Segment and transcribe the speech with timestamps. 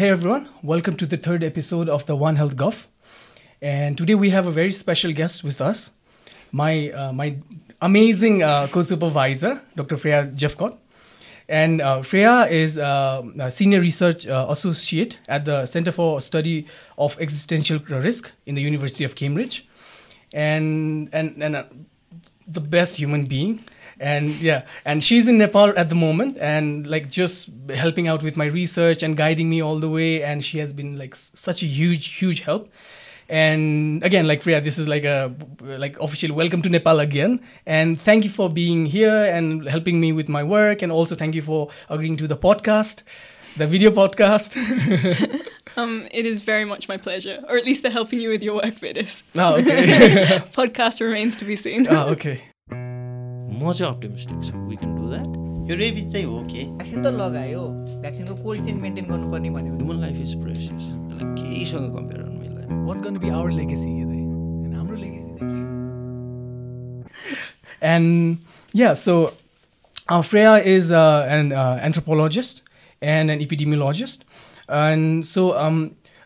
[0.00, 2.88] hey everyone, welcome to the third episode of the One Health Guff.
[3.60, 5.90] And today we have a very special guest with us,
[6.52, 7.36] my uh, my
[7.82, 9.98] amazing uh, co-supervisor, Dr.
[9.98, 10.78] Freya Jephcott.
[11.50, 16.66] And uh, Freya is uh, a senior research uh, associate at the Center for Study
[16.96, 19.68] of Existential Risk in the University of Cambridge,
[20.32, 21.64] and and and uh,
[22.48, 23.60] the best human being
[24.00, 28.36] and yeah and she's in nepal at the moment and like just helping out with
[28.36, 30.22] my research and guiding me all the way.
[30.22, 32.70] And she has been like s- such a huge huge help.
[33.28, 37.40] And again like Freya, this is like a like official welcome to nepal again.
[37.66, 40.82] And thank you for being here and helping me with my work.
[40.82, 43.02] And also thank you for agreeing to the podcast
[43.56, 44.50] the video podcast.
[45.76, 48.56] Um, it is very much my pleasure, or at least the helping you with your
[48.56, 49.22] work bit is.
[49.36, 50.42] oh okay.
[50.52, 51.86] Podcast remains to be seen.
[51.88, 52.42] oh okay
[53.59, 57.07] म चाहिँ optimistic छु we can do that यो rabies चाहिँ हो के vaccine त
[57.21, 57.61] लगायो
[58.01, 62.39] भ्याक्सिनको cold chain maintain गर्नुपर्ने भन्यो भने ह्युमन लाइफ इज प्रेसियस यसलाई केहीसँग कम्पेयर गर्नु
[62.39, 65.73] मिल्दैन what's going to be our legacy here and हाम्रो legacy चाहिँ के हो?
[67.81, 68.37] and
[68.73, 69.33] yeah so
[70.09, 72.61] uh, freya is uh, an uh, anthropologist
[73.01, 74.25] and an epidemiologist
[74.69, 75.81] and so um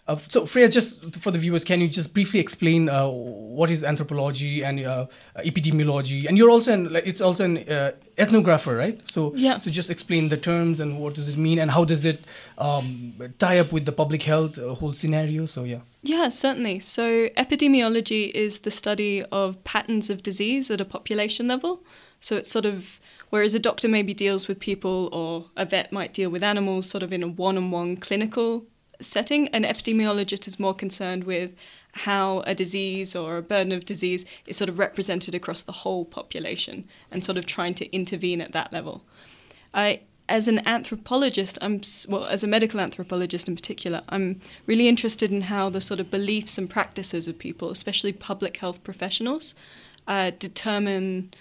[0.07, 3.83] uh, so Freya, just for the viewers, can you just briefly explain uh, what is
[3.83, 5.07] anthropology and uh,
[5.39, 6.27] epidemiology?
[6.29, 9.01] And you're also an, like, it's also an uh, ethnographer, right?
[9.09, 9.61] So Yeah.
[9.61, 12.23] So just explain the terms and what does it mean and how does it
[12.59, 15.47] um, tie up with the public health uh, whole scenario?
[15.47, 15.81] So yeah.
[16.03, 16.81] Yeah, certainly.
[16.81, 21.83] So, epidemiology is the study of patterns of disease at a population level.
[22.21, 26.13] So, it's sort of whereas a doctor maybe deals with people or a vet might
[26.13, 28.67] deal with animals sort of in a one on one clinical
[29.01, 31.55] setting, an epidemiologist is more concerned with
[31.93, 36.05] how a disease or a burden of disease is sort of represented across the whole
[36.05, 39.05] population and sort of trying to intervene at that level.
[39.73, 45.31] I, as an anthropologist, I'm well, as a medical anthropologist in particular, I'm really interested
[45.31, 49.55] in how the sort of beliefs and practices of people, especially public health professionals,
[50.09, 51.33] uh, determine,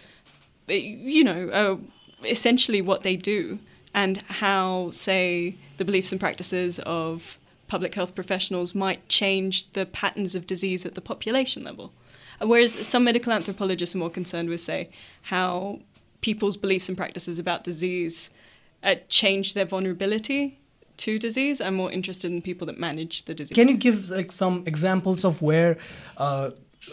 [0.67, 1.77] you know, uh,
[2.27, 3.59] essentially what they do
[3.93, 7.37] and how, say, the beliefs and practices of
[7.73, 11.87] public health professionals might change the patterns of disease at the population level.
[12.39, 14.81] Whereas some medical anthropologists are more concerned with, say,
[15.33, 15.79] how
[16.21, 18.29] people's beliefs and practices about disease
[18.83, 20.59] uh, change their vulnerability
[20.97, 21.55] to disease.
[21.65, 23.55] I'm more interested in people that manage the disease.
[23.55, 25.73] Can you give like some examples of where
[26.17, 26.51] uh,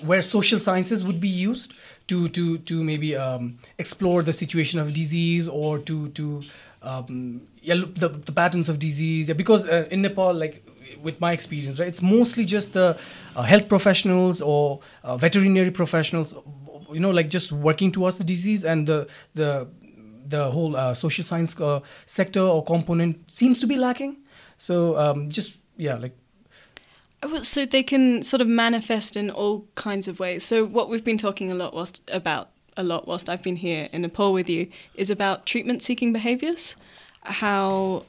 [0.08, 1.74] where social sciences would be used
[2.06, 6.24] to to to maybe um, explore the situation of disease or to to
[6.82, 9.28] um, yeah, the, the patterns of disease?
[9.28, 10.64] Yeah, because uh, in Nepal, like
[11.02, 12.98] with my experience, right, it's mostly just the
[13.36, 16.34] uh, health professionals or uh, veterinary professionals,
[16.92, 19.68] you know, like just working towards the disease and the the
[20.26, 24.16] the whole uh, social science uh, sector or component seems to be lacking.
[24.58, 26.16] So um, just yeah, like
[27.22, 30.44] Well, So they can sort of manifest in all kinds of ways.
[30.44, 33.88] So what we've been talking a lot whilst about a lot whilst I've been here
[33.92, 36.76] in Nepal with you is about treatment seeking behaviors,
[37.22, 38.04] how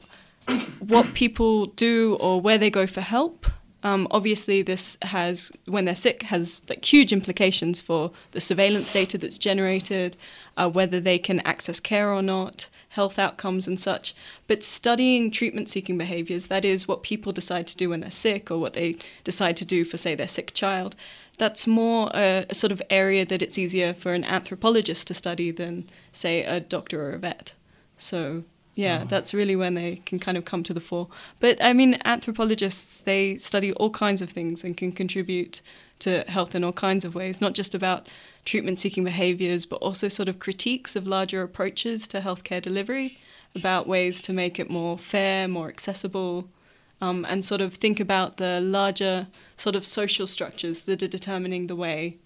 [0.80, 3.46] what people do or where they go for help.
[3.84, 9.18] Um, obviously, this has when they're sick has like huge implications for the surveillance data
[9.18, 10.16] that's generated,
[10.56, 14.14] uh, whether they can access care or not, health outcomes and such.
[14.46, 18.50] But studying treatment seeking behaviors, that is what people decide to do when they're sick
[18.50, 20.94] or what they decide to do for, say, their sick child,
[21.38, 25.50] that's more a, a sort of area that it's easier for an anthropologist to study
[25.50, 27.54] than, say, a doctor or a vet.
[27.96, 28.44] So,
[28.74, 31.08] yeah, that's really when they can kind of come to the fore.
[31.40, 35.60] But I mean, anthropologists, they study all kinds of things and can contribute
[36.00, 38.08] to health in all kinds of ways, not just about
[38.44, 43.18] treatment seeking behaviors, but also sort of critiques of larger approaches to healthcare delivery,
[43.54, 46.48] about ways to make it more fair, more accessible,
[47.00, 51.66] um, and sort of think about the larger sort of social structures that are determining
[51.66, 52.16] the way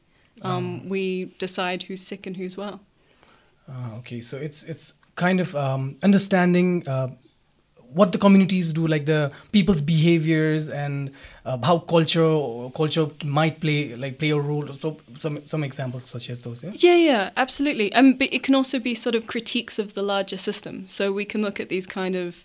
[0.43, 2.81] um, we decide who's sick and who's well.
[3.69, 7.09] Ah, okay, so it's it's kind of um, understanding uh,
[7.93, 11.11] what the communities do, like the people's behaviors and
[11.47, 14.67] uh, how culture culture might play like play a role.
[14.69, 16.63] So some some examples such as those.
[16.63, 16.73] Yeah.
[16.75, 17.93] Yeah, yeah, absolutely.
[17.95, 20.87] Um, but it can also be sort of critiques of the larger system.
[20.87, 22.45] So we can look at these kind of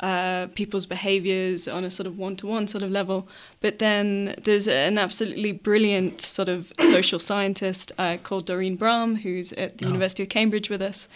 [0.00, 3.28] uh, people's behaviors on a sort of one to one sort of level.
[3.60, 9.52] But then there's an absolutely brilliant sort of social scientist uh, called Doreen Brahm, who's
[9.54, 9.88] at the Oh.
[9.88, 11.08] University of Cambridge with us.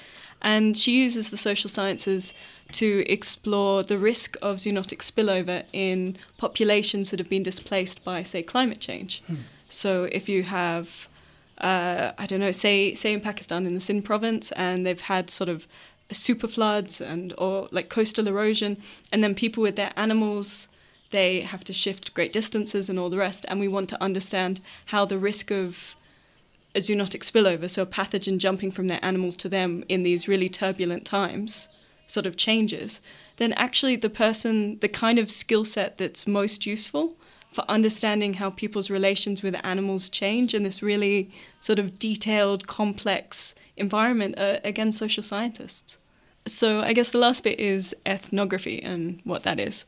[0.45, 2.35] And she uses the social sciences
[2.73, 8.43] to explore the risk of zoonotic spillover in populations that have been displaced by, say,
[8.43, 9.23] climate change.
[9.69, 11.09] So if you have
[11.59, 15.31] uh, I don't know, say say in Pakistan in the Sindh province, and they've had
[15.31, 15.67] sort of
[16.11, 18.77] super floods and or like coastal erosion,
[19.11, 20.69] and then people with their animals
[21.11, 23.47] they have to shift great distances and all the rest.
[23.49, 25.95] And we want to understand how the risk of
[26.75, 30.49] a zoonotic spillover, so a pathogen jumping from their animals to them in these really
[30.49, 31.69] turbulent times,
[32.07, 33.01] sort of changes,
[33.37, 37.17] then actually the person, the kind of skill set that's most useful
[37.51, 41.31] for understanding how people's relations with animals change in this really
[41.61, 45.99] sort of detailed, complex environment are, again, social scientists.
[46.47, 49.85] So I guess the last bit is ethnography and what that is.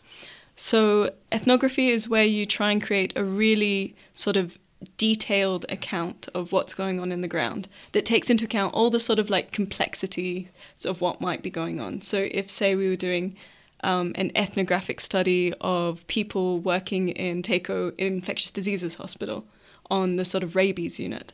[0.55, 4.59] So ethnography is where you try and create a really sort of
[4.97, 9.01] detailed account of what's going on in the ground that takes into account all the
[9.01, 10.49] sort of like complexities
[10.85, 12.01] of what might be going on.
[12.03, 13.37] So if say we were doing
[13.83, 19.45] um, an ethnographic study of people working in Teku Infectious Diseases Hospital
[19.91, 21.33] on the sort of rabies unit,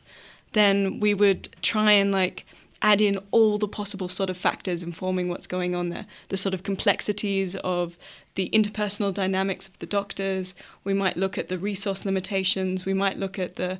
[0.53, 2.45] then we would try and like
[2.83, 6.05] add in all the possible sort of factors informing what's going on there.
[6.27, 7.97] The sort of complexities of
[8.35, 10.53] the interpersonal dynamics of the doctors.
[10.83, 12.85] We might look at the resource limitations.
[12.85, 13.79] We might look at the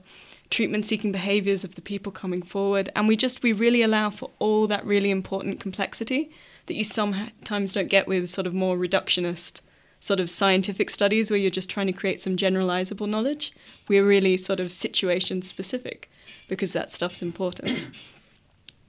[0.49, 2.89] treatment seeking behaviors of the people coming forward.
[2.95, 6.31] And we just, we really allow for all that really important complexity
[6.67, 9.59] that you sometimes don't get with sort of more reductionist
[9.99, 13.53] sort of scientific studies where you're just trying to create some generalizable knowledge.
[13.87, 16.09] We're really sort of situation specific
[16.47, 17.87] because that stuff's important.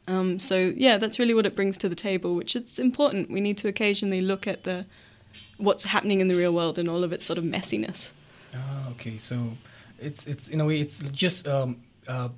[0.06, 3.30] Um, so yeah, that's really what it brings to the table, which is important.
[3.30, 4.86] We need to occasionally look at the
[5.56, 8.12] what's happening in the real world and all of its sort of messiness.
[8.54, 9.18] Ah, okay.
[9.18, 9.56] So
[9.98, 12.28] it's it's in a way it's just um, uh,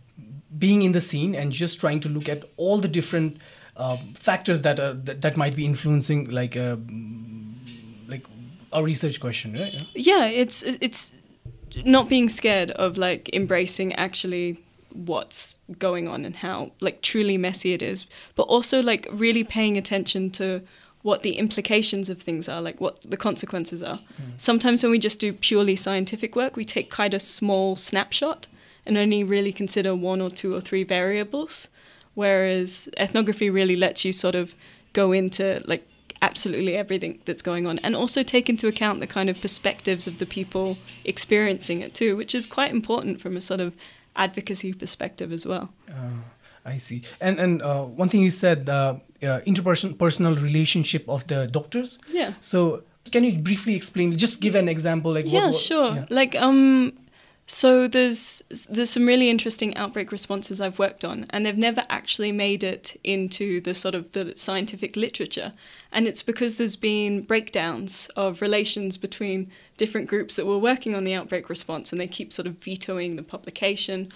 [0.58, 3.38] being in the scene and just trying to look at all the different
[3.76, 6.76] uh, factors that are that, that might be influencing like uh,
[8.06, 8.24] like
[8.72, 9.74] a research question, right?
[9.74, 9.82] Yeah.
[9.94, 11.12] yeah, it's it's
[11.84, 14.62] not being scared of like embracing actually
[15.04, 19.76] what's going on and how like truly messy it is, but also like really paying
[19.76, 20.62] attention to
[21.02, 23.98] what the implications of things are, like what the consequences are.
[24.20, 24.38] Mm.
[24.38, 28.48] Sometimes when we just do purely scientific work, we take quite a small snapshot
[28.84, 31.68] and only really consider one or two or three variables,
[32.14, 34.54] whereas ethnography really lets you sort of
[34.92, 35.86] go into like
[36.22, 40.18] absolutely everything that's going on and also take into account the kind of perspectives of
[40.18, 43.74] the people experiencing it too, which is quite important from a sort of
[44.16, 45.72] advocacy perspective as well.
[45.88, 46.22] Uh,
[46.64, 47.02] I see.
[47.20, 51.98] And and uh, one thing you said, the uh, interpersonal relationship of the doctors.
[52.12, 52.32] Yeah.
[52.40, 52.82] So
[53.12, 54.16] can you briefly explain?
[54.16, 55.94] Just give an example, like yeah, what, what, sure.
[55.94, 56.06] Yeah.
[56.10, 56.92] Like um,
[57.48, 62.32] so there's there's some really interesting outbreak responses I've worked on, and they've never actually
[62.32, 65.52] made it into the sort of the scientific literature,
[65.92, 71.04] and it's because there's been breakdowns of relations between different groups that were working on
[71.04, 74.10] the outbreak response, and they keep sort of vetoing the publication.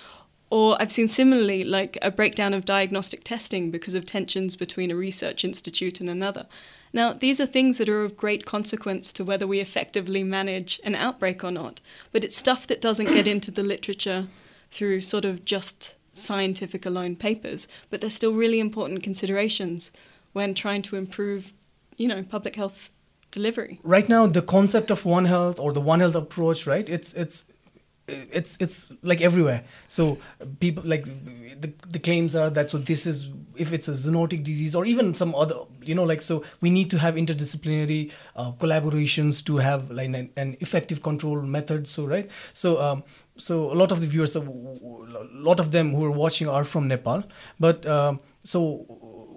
[0.53, 4.97] Or I've seen similarly like a breakdown of diagnostic testing because of tensions between a
[4.97, 6.47] research institute and another.
[6.93, 10.95] Now, these are things that are of great consequence to whether we effectively manage an
[10.95, 11.81] outbreak or not,
[12.13, 14.27] but it's stuff that doesn't get into the literature
[14.71, 19.93] through sort of just scientific alone papers, but they're still really important considerations
[20.33, 21.53] when trying to improve,
[21.97, 22.91] you know, public health
[23.31, 23.81] delivery.
[23.83, 26.89] Right now, the concept of One Health or the One Health approach, right?
[26.89, 27.45] It's it's
[28.11, 29.65] it's it's like everywhere.
[29.89, 30.19] So
[30.59, 34.75] people like the, the claims are that so this is if it's a zoonotic disease
[34.75, 39.45] or even some other you know like so we need to have interdisciplinary uh, collaborations
[39.45, 42.31] to have like an, an, effective control method so right?
[42.53, 43.05] So um,
[43.37, 46.89] so a lot of the viewers a lot of them who are watching are from
[46.89, 47.25] nepal.
[47.59, 48.87] But um, so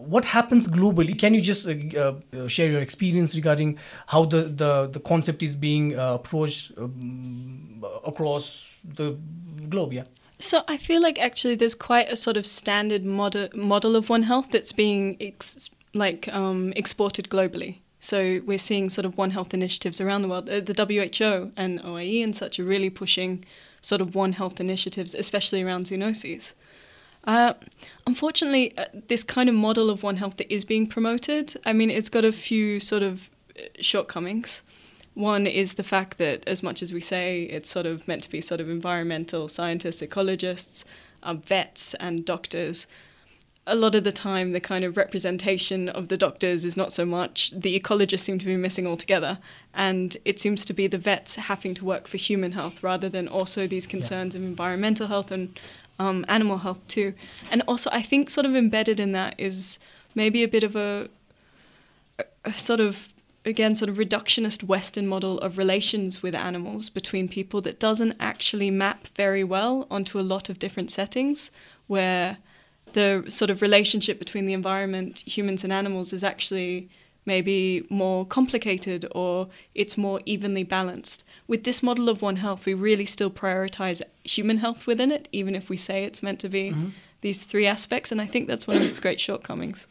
[0.05, 1.17] what happens globally?
[1.17, 5.55] Can you just uh, uh, share your experience regarding how the, the, the concept is
[5.55, 9.17] being uh, approached um, across the
[9.69, 9.93] globe?
[9.93, 10.03] Yeah.
[10.39, 14.23] So I feel like actually there's quite a sort of standard model model of One
[14.23, 17.77] Health that's being ex- like um, exported globally.
[17.99, 20.49] So we're seeing sort of One Health initiatives around the world.
[20.49, 23.45] Uh, the WHO and OIE and such are really pushing
[23.81, 26.53] sort of One Health initiatives, especially around zoonoses.
[27.25, 27.53] Uh,
[28.05, 31.89] unfortunately, uh, this kind of model of One Health that is being promoted, I mean,
[31.89, 34.61] it's got a few sort of uh, shortcomings.
[35.13, 38.29] One is the fact that, as much as we say it's sort of meant to
[38.29, 40.83] be sort of environmental scientists, ecologists,
[41.21, 42.87] uh, vets, and doctors,
[43.65, 47.05] a lot of the time the kind of representation of the doctors is not so
[47.05, 47.51] much.
[47.55, 49.39] The ecologists seem to be missing altogether,
[49.73, 53.27] and it seems to be the vets having to work for human health rather than
[53.27, 54.41] also these concerns yeah.
[54.41, 55.57] of environmental health and
[55.99, 57.13] um, animal health too.
[57.51, 59.79] And also, I think sort of embedded in that is
[60.15, 61.09] maybe a bit of a,
[62.45, 63.13] a sort of
[63.45, 68.71] again sort of reductionist western model of relations with animals between people that doesn't actually
[68.71, 71.51] map very well onto a lot of different settings
[71.87, 72.37] where
[72.93, 76.89] the sort of relationship between the environment humans and animals is actually
[77.25, 81.23] maybe more complicated or it's more evenly balanced.
[81.53, 85.53] With this model of One Health, we really still prioritize human health within it, even
[85.53, 86.73] if we say it's meant to be
[87.21, 88.11] these three aspects.
[88.11, 89.85] And I think that's one of its great shortcomings.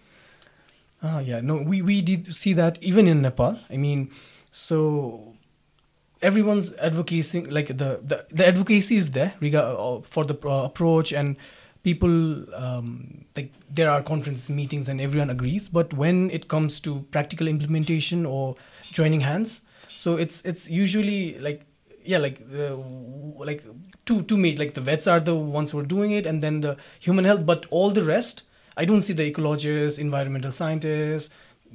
[1.05, 3.61] Ah, yeah, no, we, we did see that even in Nepal.
[3.71, 4.11] I mean,
[4.51, 5.35] so
[6.21, 11.37] everyone's advocating, like the, the, the advocacy is there uh, for the uh, approach, and
[11.85, 15.69] people, um, like, there are conference meetings and everyone agrees.
[15.69, 18.57] But when it comes to practical implementation or
[18.91, 19.61] joining hands,
[20.03, 21.61] so it's it's usually like
[22.13, 22.67] yeah like the
[23.51, 23.65] like
[24.07, 26.61] two two major like the vets are the ones who are doing it and then
[26.61, 28.43] the human health but all the rest
[28.77, 31.31] i don't see the ecologists environmental scientists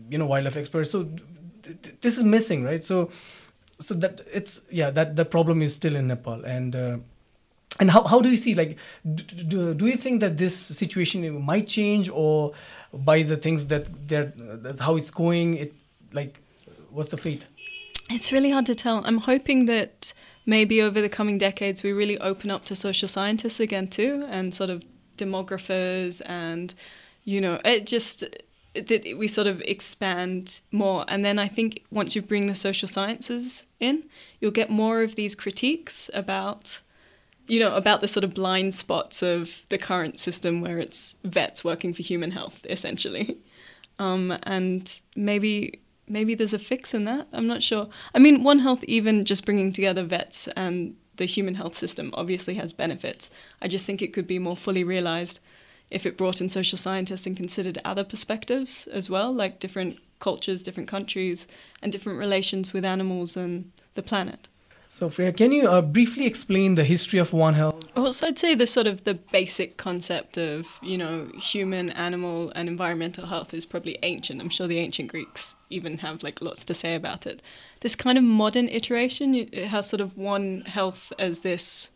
[0.09, 0.91] you know wildlife experts.
[0.91, 2.83] So th- th- this is missing right?
[2.83, 3.09] So
[3.79, 6.43] so that it's yeah that the problem is still in nepal.
[6.45, 6.97] And uh,
[7.79, 8.77] and how, how do you see like
[9.13, 12.53] do, do you think that this situation might change or
[12.93, 15.73] by the things that they're that's how it's going it
[16.13, 16.39] like
[16.89, 17.45] what's the fate
[18.09, 19.01] It's really hard to tell.
[19.05, 20.13] I'm hoping that
[20.45, 24.53] maybe over the coming decades we really open up to social scientists again too, and
[24.53, 24.83] sort of
[25.17, 26.73] demographers, and
[27.23, 28.23] you know, it just
[28.73, 31.03] that we sort of expand more.
[31.07, 34.03] And then I think once you bring the social sciences in,
[34.39, 36.81] you'll get more of these critiques about
[37.47, 41.63] you know, about the sort of blind spots of the current system where it's vets
[41.63, 43.37] working for human health, essentially.
[43.99, 47.27] Um, and maybe maybe there's a fix in that.
[47.33, 47.89] I'm not sure.
[48.13, 52.55] I mean, One Health, even just bringing together vets and the human health system, obviously
[52.55, 53.29] has benefits.
[53.61, 55.39] I just think it could be more fully realized
[55.89, 60.63] if it brought in social scientists and considered other perspectives as well, like different cultures,
[60.63, 61.47] different countries,
[61.81, 64.47] and different relations with animals and the planet.
[64.89, 67.83] So, Freya, can you uh, briefly explain the history of One Health?
[67.95, 72.51] Well, so I'd say the sort of the basic concept of you know human, animal,
[72.55, 74.41] and environmental health is probably ancient.
[74.41, 77.41] I'm sure the ancient Greeks even have like lots to say about it.
[77.81, 81.91] This kind of modern iteration, it has sort of One Health as this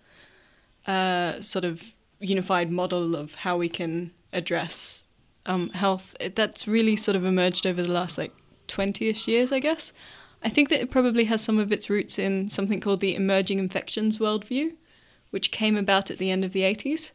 [0.86, 5.05] uh, sort of unified model of how we can address
[5.45, 6.15] um, health.
[6.36, 8.33] That's really sort of emerged over the last like
[8.67, 9.93] 20ish years, I guess.
[10.43, 13.60] I think that it probably has some of its roots in something called the emerging
[13.60, 14.74] infections worldview,
[15.29, 17.12] which came about at the end of the 80s.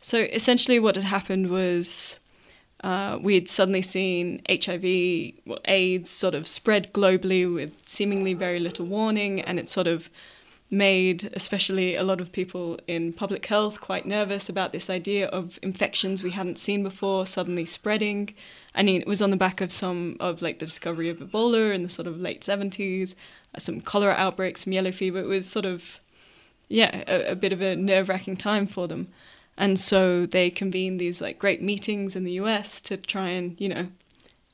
[0.00, 2.18] So essentially, what had happened was
[2.82, 8.58] uh, we had suddenly seen HIV, well, AIDS, sort of spread globally with seemingly very
[8.58, 10.08] little warning, and it sort of
[10.70, 15.58] made, especially a lot of people in public health, quite nervous about this idea of
[15.62, 18.32] infections we hadn't seen before suddenly spreading.
[18.74, 21.74] I mean, it was on the back of some of like the discovery of Ebola
[21.74, 23.14] in the sort of late 70s,
[23.54, 25.18] uh, some cholera outbreaks, some yellow fever.
[25.18, 26.00] It was sort of,
[26.68, 29.08] yeah, a, a bit of a nerve wracking time for them.
[29.56, 33.68] And so they convened these like great meetings in the US to try and, you
[33.68, 33.88] know,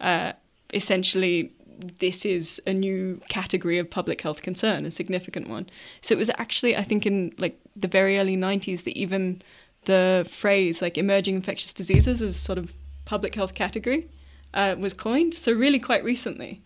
[0.01, 0.33] uh,
[0.73, 1.53] essentially
[1.99, 5.69] this is a new category of public health concern, a significant one.
[6.01, 9.43] So it was actually, I think, in like the very early 90s that even
[9.85, 12.73] the phrase like emerging infectious diseases is sort of
[13.07, 14.11] public health category
[14.53, 15.33] uh, was coined.
[15.33, 16.63] So really quite recently.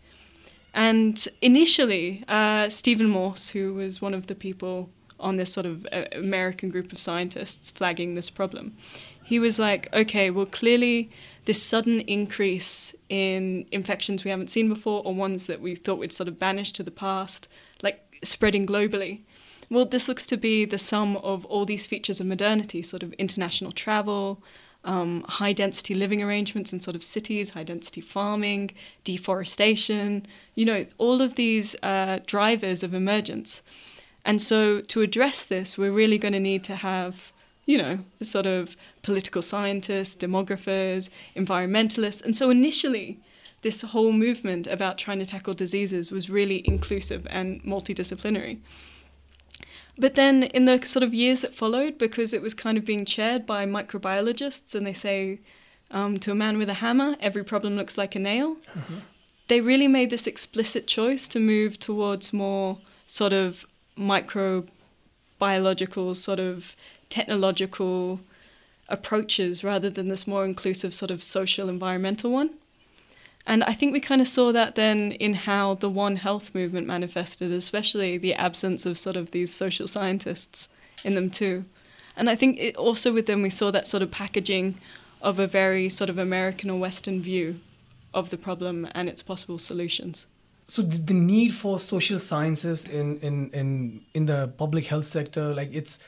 [0.74, 5.86] And initially, uh, Stephen Morse, who was one of the people on this sort of
[5.92, 8.76] uh, American group of scientists flagging this problem,
[9.24, 11.10] he was like, okay, well, clearly
[11.44, 16.12] this sudden increase in infections we haven't seen before or ones that we thought we'd
[16.12, 17.48] sort of banished to the past,
[17.82, 19.20] like spreading globally.
[19.68, 23.12] Well, this looks to be the sum of all these features of modernity, sort of
[23.14, 24.42] international travel,
[24.84, 28.70] um, high density living arrangements in sort of cities, high density farming,
[29.04, 33.62] deforestation, you know, all of these uh, drivers of emergence.
[34.24, 37.32] And so to address this, we're really going to need to have,
[37.66, 42.22] you know, sort of political scientists, demographers, environmentalists.
[42.24, 43.18] And so initially,
[43.62, 48.58] this whole movement about trying to tackle diseases was really inclusive and multidisciplinary.
[50.00, 53.04] But then, in the sort of years that followed, because it was kind of being
[53.04, 55.40] chaired by microbiologists, and they say
[55.90, 58.56] um, to a man with a hammer, every problem looks like a nail,
[59.48, 63.66] they really made this explicit choice to move towards more sort of
[63.98, 66.74] microbiological, sort of
[67.10, 68.20] technological
[68.88, 72.54] approaches rather than this more inclusive, sort of social environmental one.
[73.46, 76.86] And I think we kind of saw that then in how the One Health movement
[76.86, 80.68] manifested, especially the absence of sort of these social scientists
[81.04, 81.64] in them too.
[82.16, 84.78] And I think it also with them we saw that sort of packaging
[85.22, 87.60] of a very sort of American or Western view
[88.12, 90.26] of the problem and its possible solutions.
[90.66, 95.54] So the, the need for social sciences in, in, in, in the public health sector,
[95.54, 95.98] like it's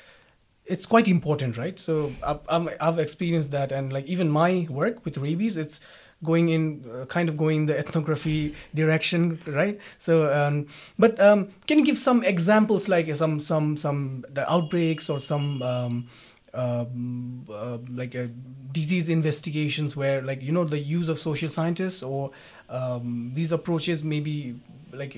[0.64, 1.78] it's quite important, right?
[1.78, 5.80] So I've, I've experienced that, and like even my work with rabies, it's
[6.24, 9.80] going in, uh, kind of going the ethnography direction, right?
[9.98, 10.66] So, um,
[10.98, 15.62] but um, can you give some examples, like some some some the outbreaks or some
[15.62, 16.08] um,
[16.54, 18.26] um, uh, like uh,
[18.72, 22.30] disease investigations where, like you know, the use of social scientists or
[22.68, 24.54] um, these approaches maybe
[24.92, 25.16] like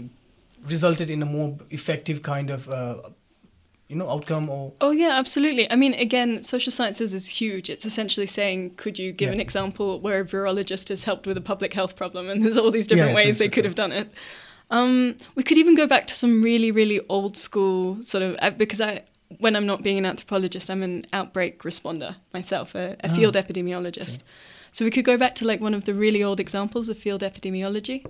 [0.66, 2.96] resulted in a more effective kind of uh,
[3.88, 5.70] you know outcome or Oh yeah, absolutely.
[5.70, 7.68] I mean, again, social sciences is huge.
[7.70, 9.34] It's essentially saying, could you give Yeah.
[9.34, 12.28] an example where a virologist has helped with a public health problem?
[12.30, 14.08] And there's all these different Yeah, ways they could have done it.
[14.70, 18.50] Um, we could even go back to some really, really old school sort of uh,
[18.50, 19.02] because I,
[19.38, 23.34] when I'm not being an anthropologist, I'm an outbreak responder myself, a, a Ah, field
[23.36, 24.22] epidemiologist.
[24.72, 27.20] So we could go back to like one of the really old examples of field
[27.22, 28.04] epidemiology.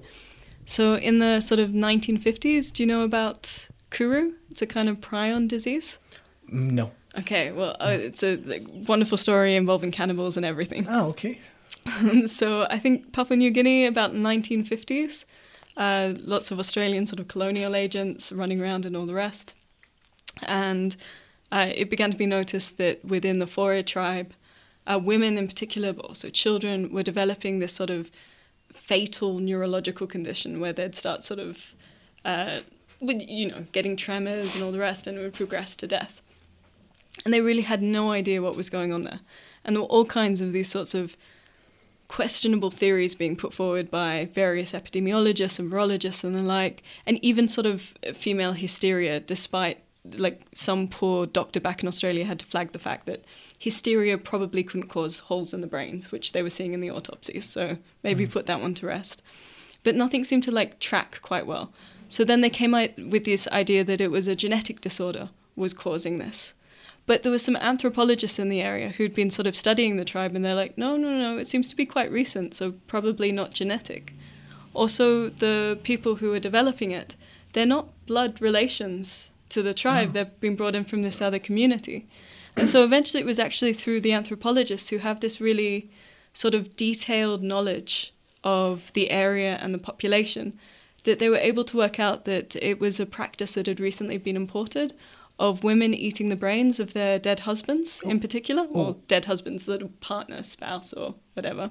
[0.65, 4.33] So in the sort of 1950s, do you know about Kuru?
[4.51, 5.99] It's a kind of prion disease.
[6.53, 10.87] Mm, no Okay, well, uh, it's a like, wonderful story involving cannibals and everything.
[10.89, 11.39] oh okay
[12.27, 15.25] so I think Papua New Guinea about 1950s,
[15.77, 19.55] uh, lots of Australian sort of colonial agents running around and all the rest,
[20.43, 20.97] and
[21.53, 24.33] uh, it began to be noticed that within the Fore tribe,
[24.87, 28.11] uh, women in particular, but also children, were developing this sort of
[28.73, 31.75] fatal neurological condition where they'd start sort of,
[32.25, 32.61] uh,
[33.07, 36.21] with, you know, getting tremors and all the rest, and it would progress to death.
[37.25, 39.21] And they really had no idea what was going on there.
[39.65, 41.17] And there were all kinds of these sorts of
[42.09, 47.49] questionable theories being put forward by various epidemiologists and virologists and the like, and even
[47.49, 49.79] sort of female hysteria, despite
[50.19, 53.25] like some poor doctor back in Australia had to flag the fact that
[53.59, 57.47] hysteria probably couldn't cause holes in the brains, which they were seeing in the autopsies.
[57.47, 58.31] So maybe mm.
[58.31, 59.23] put that one to rest.
[59.83, 61.73] But nothing seemed to like track quite well.
[62.09, 65.75] So then they came out with this idea that it was a genetic disorder was
[65.75, 66.55] causing this.
[67.07, 70.35] But there were some anthropologists in the area who'd been sort of studying the tribe,
[70.35, 73.53] and they're like, no, no, no, it seems to be quite recent, so probably not
[73.53, 74.15] genetic.
[74.73, 77.15] Also, the people who are developing it,
[77.53, 80.13] they're not blood relations to the tribe, mm.
[80.15, 82.09] they've been brought in from this other community.
[82.57, 85.91] And so eventually it was actually through the anthropologists who have this really
[86.33, 90.59] sort of detailed knowledge of the area and the population
[91.05, 94.19] that they were able to work out that it was a practice that had recently
[94.19, 94.93] been imported
[95.39, 98.97] of women eating the brains of their dead husbands in particular, or Oh.
[99.09, 101.71] dead husbands, that are partner, spouse, or whatever.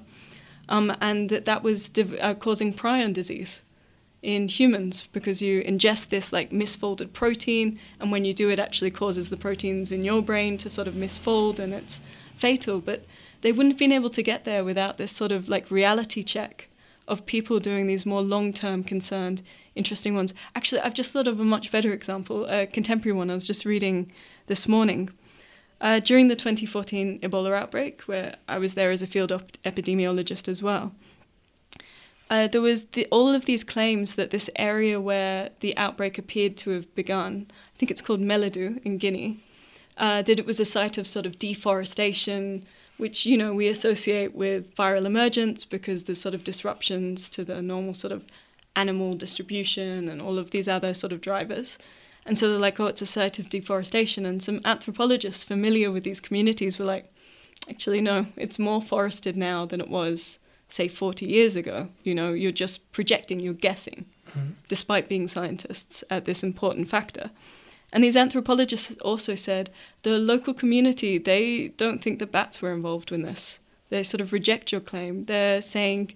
[0.68, 3.62] Um, and that that was div- uh, causing prion disease
[4.22, 8.90] in humans because you ingest this like misfolded protein, and when you do, it actually
[8.90, 12.00] causes the proteins in your brain to sort of misfold, and it's
[12.36, 12.80] fatal.
[12.80, 13.04] But
[13.42, 16.68] they wouldn't have been able to get there without this sort of like reality check
[17.06, 19.42] of people doing these more long-term concerned
[19.74, 20.32] interesting ones.
[20.54, 23.64] Actually i've just thought of a much better example a contemporary one i was just
[23.64, 24.12] reading
[24.46, 25.10] this morning.
[25.80, 30.48] Uh, during the 2014 ebola outbreak where i was there as a field op- epidemiologist
[30.48, 30.94] as well
[32.30, 36.56] uh, there was the, all of these claims that this area where the outbreak appeared
[36.56, 39.42] to have begun i think it's called Meliandou in guinea
[39.96, 42.64] uh, that it was a site of sort of deforestation
[42.96, 47.60] which you know we associate with viral emergence because there's sort of disruptions to the
[47.60, 48.24] normal sort of
[48.76, 51.78] animal distribution and all of these other sort of drivers.
[52.26, 54.24] And so they're like, oh, it's a site of deforestation.
[54.24, 57.12] And some anthropologists familiar with these communities were like,
[57.68, 61.88] actually, no, it's more forested now than it was, say, 40 years ago.
[62.02, 64.52] You know, you're just projecting, you're guessing, mm-hmm.
[64.68, 67.30] despite being scientists at this important factor.
[67.94, 69.70] And these anthropologists also said
[70.02, 73.60] the local community, they don't think the bats were involved in this.
[73.88, 75.26] They sort of reject your claim.
[75.26, 76.14] They're saying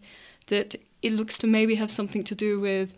[0.49, 2.95] that it looks to maybe have something to do with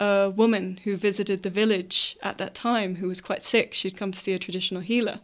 [0.00, 3.74] a woman who visited the village at that time who was quite sick.
[3.74, 5.20] She'd come to see a traditional healer.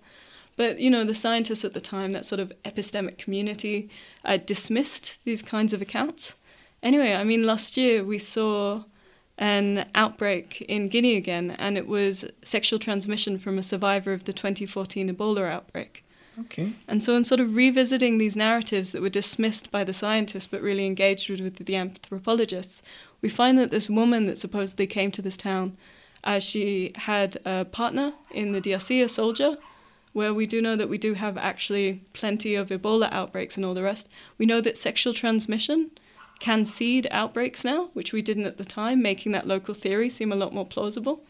[0.57, 3.89] But, you know, the scientists at the time, that sort of epistemic community,
[4.23, 6.35] uh, dismissed these kinds of accounts.
[6.83, 8.85] Anyway, I mean, last year we saw
[9.39, 14.33] an outbreak in Guinea again, and it was sexual transmission from a survivor of the
[14.33, 16.05] 2014 Ebola outbreak.
[16.41, 20.49] okay And so, in sort of revisiting these narratives that were dismissed by the scientists
[20.49, 22.83] but really engaged with, with the anthropologists,
[23.23, 25.77] we find that this woman that supposedly came to this town,
[26.25, 29.57] uh, she had a partner in the DRC, a soldier,
[30.13, 33.75] where we do know that we do have actually plenty of Ebola outbreaks and all
[33.75, 34.09] the rest.
[34.37, 35.93] We know that sexual transmission
[36.39, 40.33] can seed outbreaks now, which we didn't at the time, making that local theory seem
[40.33, 41.23] a lot more plausible.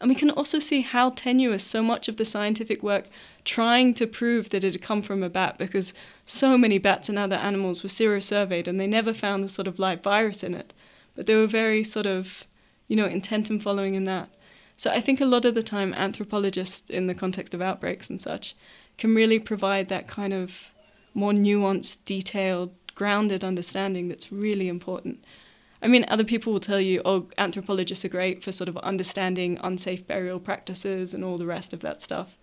[0.00, 3.06] And we can also see how tenuous so much of the scientific work
[3.44, 5.94] trying to prove that it had come from a bat, because
[6.26, 9.78] so many bats and other animals were serosurveyed and they never found the sort of
[9.78, 10.74] live virus in it.
[11.14, 12.44] But they were very sort of,
[12.88, 14.28] you know, intent and following in that.
[14.76, 18.20] So I think a lot of the time anthropologists, in the context of outbreaks and
[18.20, 18.54] such,
[18.98, 20.72] can really provide that kind of
[21.14, 25.24] more nuanced, detailed grounded understanding that's really important.
[25.80, 29.60] I mean, other people will tell you, oh, anthropologists are great for sort of understanding
[29.62, 32.36] unsafe burial practices and all the rest of that stuff.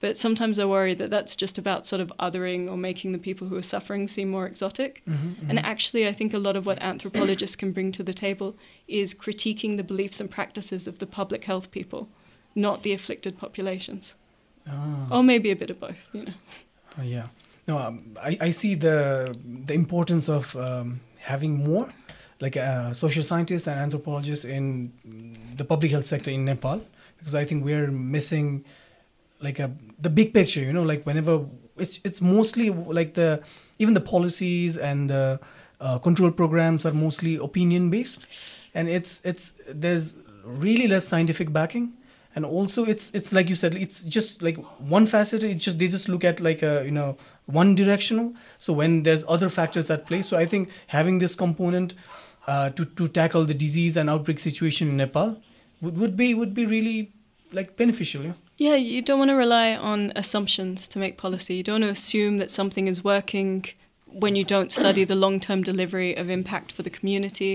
[0.00, 3.48] But sometimes I worry that that's just about sort of othering or making the people
[3.48, 5.02] who are suffering seem more exotic.
[5.08, 8.56] Mm-hmm, And actually, I think a lot of what anthropologists can bring to the table
[8.86, 12.08] is critiquing the beliefs and practices of the public health people,
[12.54, 14.14] not the afflicted populations.
[14.68, 15.08] Ah.
[15.10, 16.34] Or maybe a bit of both, you know.
[16.98, 17.28] Uh, yeah.
[17.68, 21.92] No, um, I, I see the the importance of um, having more
[22.40, 24.90] like uh, social scientists and anthropologists in
[25.56, 26.80] the public health sector in Nepal
[27.18, 28.64] because I think we're missing
[29.42, 30.60] like a the big picture.
[30.60, 31.44] You know, like whenever
[31.76, 33.42] it's it's mostly like the
[33.78, 35.38] even the policies and the
[35.78, 38.24] uh, control programs are mostly opinion based,
[38.74, 41.92] and it's it's there's really less scientific backing
[42.34, 45.88] and also it's it's like you said it's just like one facet it's just they
[45.88, 47.16] just look at like a you know
[47.48, 51.94] one directional so when there's other factors at play so i think having this component
[52.46, 55.40] uh, to to tackle the disease and outbreak situation in nepal
[55.80, 57.12] would, would be would be really
[57.52, 61.54] like beneficial yeah Yeah, you don't want to rely on assumptions to make policy.
[61.54, 63.66] You don't want to assume that something is working
[64.22, 67.52] when you don't study the long term delivery of impact for the community.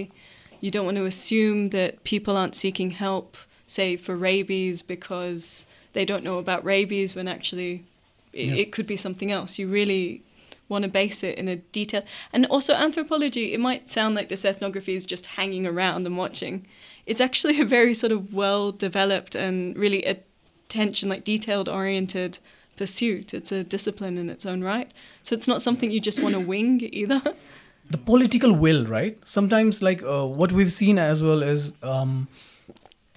[0.62, 3.36] You don't want to assume that people aren't seeking help,
[3.68, 7.84] say, for rabies because they don't know about rabies when actually
[8.34, 8.54] it, Yeah.
[8.56, 9.58] it could be something else.
[9.60, 10.24] You really
[10.70, 12.04] want to base it in a detail.
[12.32, 16.66] And also, anthropology, it might sound like this ethnography is just hanging around and watching.
[17.06, 22.38] It's actually a very sort of well developed and really attention, like detailed oriented
[22.78, 23.34] pursuit.
[23.34, 24.90] It's a discipline in its own right.
[25.22, 27.22] So it's not something you just want to wing either.
[27.92, 29.18] the political will, right?
[29.28, 32.28] Sometimes, like uh, what we've seen as well is um,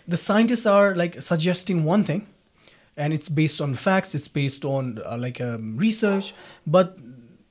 [0.07, 2.27] the scientists are like suggesting one thing,
[2.97, 4.15] and it's based on facts.
[4.15, 6.35] It's based on uh, like um, research,
[6.67, 6.99] but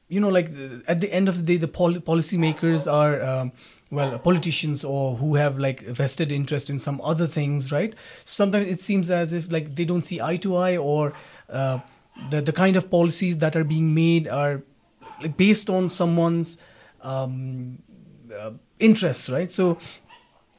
[0.07, 3.21] you know, like the- at the end of the day, the pol- policymakers are.
[3.23, 3.51] Um,
[3.91, 7.93] well, politicians or who have like vested interest in some other things, right?
[8.25, 11.13] Sometimes it seems as if like they don't see eye to eye, or
[11.49, 11.79] uh,
[12.31, 14.63] the the kind of policies that are being made are
[15.37, 16.57] based on someone's
[17.01, 17.77] um,
[18.35, 19.51] uh, interests, right?
[19.51, 19.77] So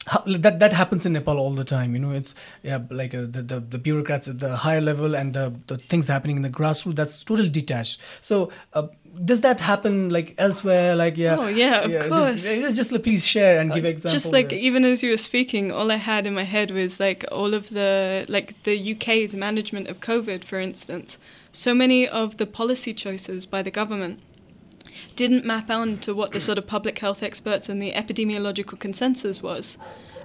[0.07, 1.92] how, that that happens in Nepal all the time.
[1.95, 5.35] You know, it's yeah, like uh, the, the the bureaucrats at the higher level and
[5.35, 6.97] the the things happening in the grassroots.
[6.97, 8.01] That's totally detached.
[8.21, 8.51] So.
[8.73, 8.88] Uh,
[9.25, 10.95] does that happen like elsewhere?
[10.95, 12.45] Like yeah, Oh, yeah, of just- course.
[12.55, 14.12] yeah, Just, like, please share and give examples.
[14.12, 14.59] Just like there.
[14.59, 17.71] even as you were speaking, all I had in my head was like all of
[17.71, 21.19] the like the UK's management of COVID, for instance.
[21.51, 24.21] So many of the policy choices by the government
[25.15, 29.43] didn't map on to what the sort of public health experts and the epidemiological consensus
[29.43, 29.79] was.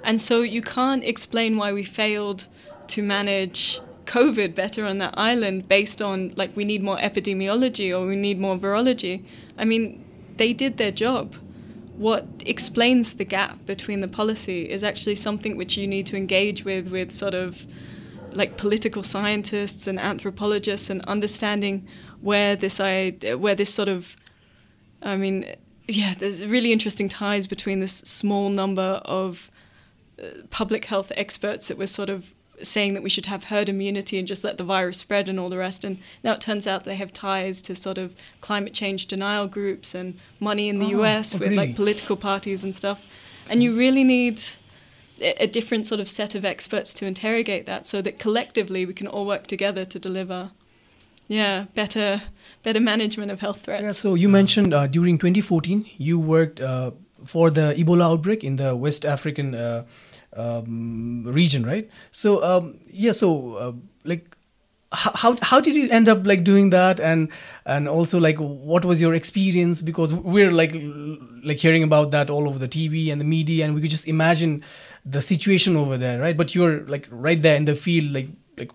[0.04, 2.48] And so you can't explain why we failed
[2.88, 8.06] to manage COVID better on that island based on like we need more epidemiology or
[8.06, 9.24] we need more virology.
[9.58, 10.04] I mean,
[10.38, 11.36] they did their job.
[11.98, 16.66] What explains the gap between the policy is actually something which you need to engage
[16.66, 17.68] with with sort of
[18.34, 21.88] like political scientists and anthropologists and understanding
[22.22, 24.16] where this I where this sort of
[25.02, 25.56] I mean
[25.88, 29.50] yeah there's really interesting ties between this small number of
[30.22, 34.20] uh, public health experts that were sort of saying that we should have herd immunity
[34.20, 36.84] and just let the virus spread and all the rest and now it turns out
[36.84, 41.02] they have ties to sort of climate change denial groups and money in the Oh,
[41.04, 41.56] US oh, with really?
[41.68, 43.04] like political parties and stuff
[43.50, 44.42] and you really need
[45.20, 49.08] a different sort of set of experts to interrogate that so that collectively we can
[49.08, 50.52] all work together to deliver
[51.32, 52.22] yeah better
[52.64, 53.84] better management of health threats.
[53.84, 56.92] Yeah, so you mentioned uh, during 2014 you worked uh,
[57.26, 59.86] for the Ebola outbreak in the West African uh,
[60.36, 61.90] um, region, right?
[62.12, 63.72] So um, yeah, so uh,
[64.04, 64.36] like
[64.92, 67.00] how, how how did you end up like doing that?
[67.00, 67.30] And
[67.66, 69.82] and also like what was your experience?
[69.82, 70.76] Because we're like
[71.44, 74.08] like hearing about that all over the TV and the media and we could just
[74.08, 74.64] imagine
[75.06, 76.36] the situation over there right?
[76.36, 78.72] But you're like right there in the field like like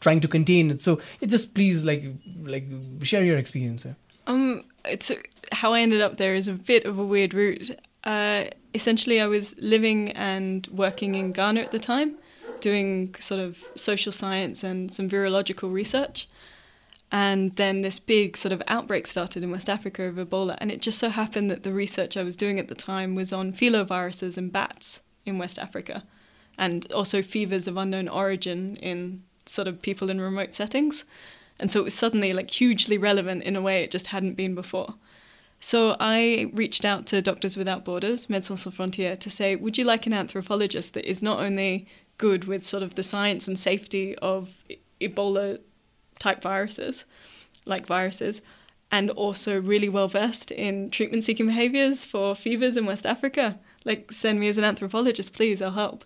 [0.00, 2.04] trying to contain it so it just please like
[2.42, 2.64] like
[3.02, 3.96] share your experience there.
[4.26, 5.10] Um, it's
[5.52, 7.70] how I ended up there is a bit of a weird route.
[8.04, 12.14] Uh, essentially, I was living and working in Ghana at the time,
[12.60, 16.28] doing sort of social science and some virological research.
[17.12, 20.80] And then this big sort of outbreak started in West Africa of Ebola, and it
[20.80, 24.38] just so happened that the research I was doing at the time was on filoviruses
[24.38, 26.04] in bats in West Africa,
[26.56, 31.04] and also fevers of unknown origin in sort of people in remote settings.
[31.58, 34.54] And so it was suddenly like hugely relevant in a way it just hadn't been
[34.54, 34.94] before.
[35.62, 39.84] So I reached out to Doctors Without Borders, Médecins Sans Frontières, to say, would you
[39.84, 41.86] like an anthropologist that is not only
[42.16, 44.54] good with sort of the science and safety of
[45.00, 45.58] Ebola
[46.18, 47.04] type viruses,
[47.66, 48.40] like viruses,
[48.90, 53.58] and also really well versed in treatment seeking behaviors for fevers in West Africa.
[53.84, 56.04] Like, send me as an anthropologist, please, I'll help.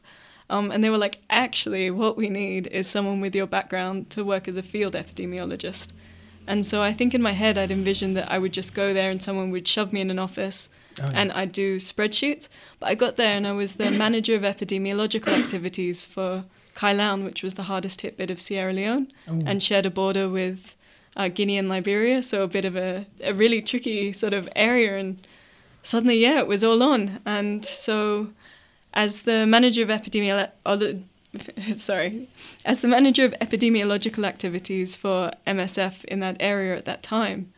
[0.50, 4.24] Um, and they were like, actually, what we need is someone with your background to
[4.24, 5.92] work as a field epidemiologist.
[6.46, 9.10] And so I think in my head, I'd envisioned that I would just go there
[9.10, 10.68] and someone would shove me in an office
[11.02, 11.12] Oh, yeah.
[11.14, 12.48] and I'd do spreadsheets.
[12.78, 16.44] But I got there and I was the manager of epidemiological activities for
[16.76, 19.42] Kailahun, which was the hardest hit bit of Sierra Leone, Oh.
[19.46, 20.74] and shared a border with
[21.16, 22.22] uh, Guinea and Liberia.
[22.22, 24.98] So a bit of a, a really tricky sort of area.
[24.98, 25.26] And
[25.82, 27.20] suddenly, yeah, it was all on.
[27.24, 28.28] And so
[28.94, 31.02] as the manager of epidemiology,
[31.74, 32.28] sorry,
[32.64, 37.52] as the manager of epidemiological activities for MSF in that area at that time,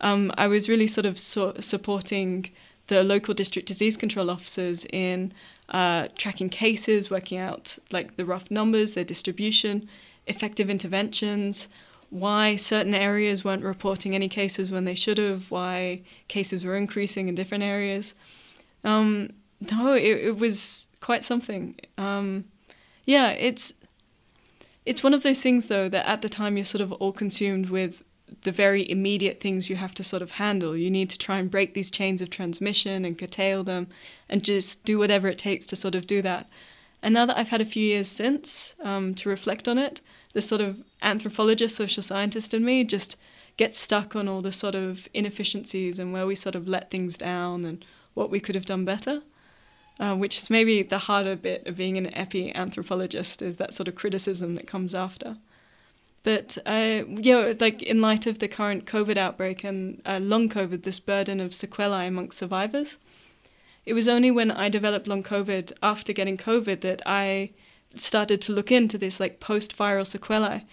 [0.00, 2.50] um, I was really sort of so- supporting
[2.86, 5.32] the local district disease control officers in
[5.68, 9.88] uh, tracking cases, working out like the rough numbers, their distribution,
[10.26, 11.68] effective interventions,
[12.08, 17.28] why certain areas weren't reporting any cases when they should have, why cases were increasing
[17.28, 18.14] in different areas.
[18.82, 19.30] Um,
[19.72, 21.76] no, it, it was quite something.
[21.98, 22.44] Um,
[23.04, 23.74] yeah, it's
[24.86, 27.70] it's one of those things though that at the time you're sort of all consumed
[27.70, 28.02] with
[28.42, 30.76] the very immediate things you have to sort of handle.
[30.76, 33.88] You need to try and break these chains of transmission and curtail them
[34.28, 36.48] and just do whatever it takes to sort of do that.
[37.02, 40.00] And now that I've had a few years since um, to reflect on it,
[40.32, 43.16] the sort of anthropologist, social scientist in me just
[43.56, 47.18] gets stuck on all the sort of inefficiencies and where we sort of let things
[47.18, 49.22] down and what we could have done better.
[50.00, 53.86] Uh, which is maybe the harder bit of being an epi anthropologist, is that sort
[53.86, 55.36] of criticism that comes after.
[56.22, 60.84] But uh, yeah, like in light of the current COVID outbreak and uh, long COVID,
[60.84, 62.96] this burden of sequelae amongst survivors,
[63.84, 67.50] it was only when I developed long COVID after getting COVID that I
[67.94, 70.64] started to look into this like post-viral sequelae.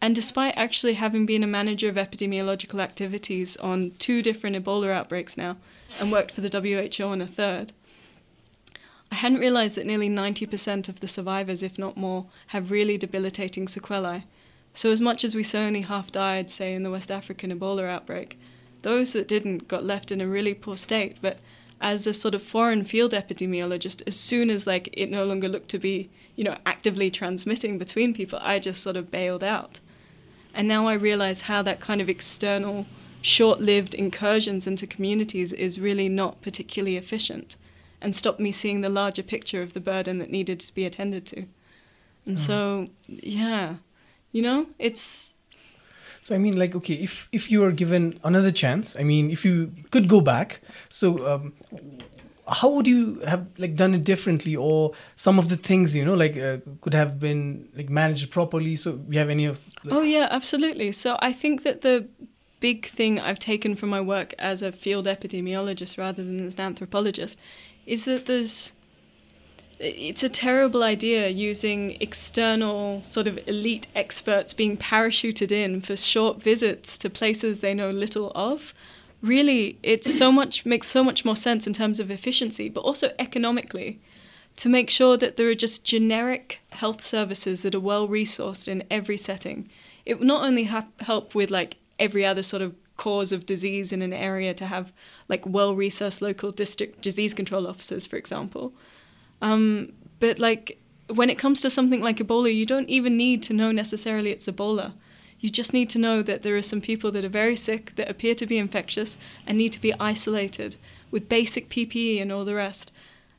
[0.00, 5.36] And despite actually having been a manager of epidemiological activities on two different Ebola outbreaks
[5.36, 5.58] now,
[6.00, 7.72] and worked for the WHO on a third,
[9.12, 13.68] I hadn't realized that nearly 90% of the survivors, if not more, have really debilitating
[13.68, 14.24] sequelae.
[14.72, 17.86] So, as much as we say only half died, say, in the West African Ebola
[17.86, 18.40] outbreak,
[18.80, 21.18] those that didn't got left in a really poor state.
[21.20, 21.40] But
[21.78, 25.68] as a sort of foreign field epidemiologist, as soon as like it no longer looked
[25.72, 29.78] to be, you know, actively transmitting between people, I just sort of bailed out.
[30.54, 32.86] And now I realize how that kind of external,
[33.20, 37.56] short lived incursions into communities is really not particularly efficient
[38.02, 41.24] and stopped me seeing the larger picture of the burden that needed to be attended
[41.26, 41.46] to.
[42.26, 43.76] And so, yeah,
[44.30, 45.34] you know, it's
[46.20, 49.44] So I mean, like, okay, if if you are given another chance, I mean, if
[49.44, 51.52] you could go back, so um,
[52.46, 56.14] how would you have like done it differently, or some of the things you know,
[56.14, 58.76] like, uh, could have been like managed properly?
[58.76, 59.64] So you have any of?
[59.84, 60.92] Like, Oh, yeah, absolutely.
[60.92, 62.06] So I think that the
[62.60, 66.60] big thing I've taken from my work as a field epidemiologist rather than as an
[66.60, 67.36] anthropologist
[67.86, 68.72] is that there's.
[69.78, 76.40] It's a terrible idea using external, sort of elite experts being parachuted in for short
[76.40, 78.74] visits to places they know little of.
[79.22, 83.10] Really, it's so much makes so much more sense in terms of efficiency, but also
[83.18, 83.98] economically
[84.56, 88.84] to make sure that there are just generic health services that are well resourced in
[88.90, 89.68] every setting.
[90.04, 93.92] It will not only ha- help with like every other sort of cause of disease
[93.92, 94.92] in an area to have
[95.28, 98.72] like well resourced local district disease control officers, for example.
[99.40, 103.52] Um, but like when it comes to something like Ebola, you don't even need to
[103.52, 104.92] know necessarily it's Ebola.
[105.40, 108.08] You just need to know that there are some people that are very sick, that
[108.08, 110.76] appear to be infectious, and need to be isolated
[111.10, 112.92] with basic PPE and all the rest.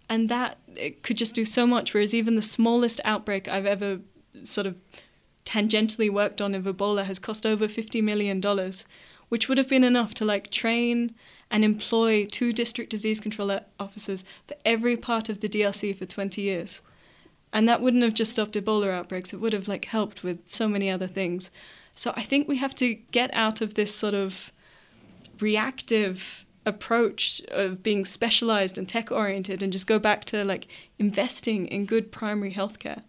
[0.09, 0.57] And that
[1.03, 1.93] could just do so much.
[1.93, 4.01] Whereas even the smallest outbreak I've ever
[4.43, 4.81] sort of
[5.45, 8.41] tangentially worked on of Ebola has cost over $50 million,
[9.29, 11.13] which would have been enough to like train
[11.49, 16.41] and employ two district disease control officers for every part of the DRC for 20
[16.41, 16.81] years.
[17.51, 20.67] And that wouldn't have just stopped Ebola outbreaks, it would have like helped with so
[20.67, 21.51] many other things.
[21.95, 24.51] So I think we have to get out of this sort of
[25.39, 31.67] reactive approach of being specialized and tech oriented and just go back to like investing
[31.67, 33.03] in good primary healthcare.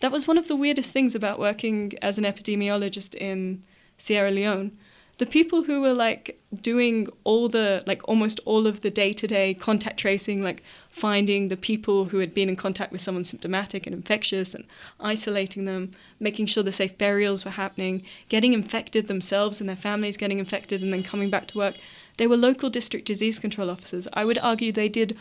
[0.00, 3.62] That was one of the weirdest things about working as an epidemiologist in
[3.98, 4.76] Sierra Leone.
[5.18, 9.98] The people who were like doing all the like almost all of the day-to-day contact
[9.98, 14.54] tracing like finding the people who had been in contact with someone symptomatic and infectious
[14.54, 14.64] and
[14.98, 20.16] isolating them, making sure the safe burials were happening, getting infected themselves and their families
[20.16, 21.76] getting infected and then coming back to work.
[22.16, 24.08] They were local district disease control officers.
[24.12, 25.16] I would argue they did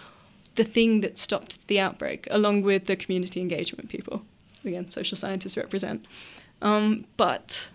[0.55, 4.23] the thing that stopped the outbreak, along with the community engagement people.
[4.63, 6.05] Again, social scientists represent.
[6.61, 7.69] Um, but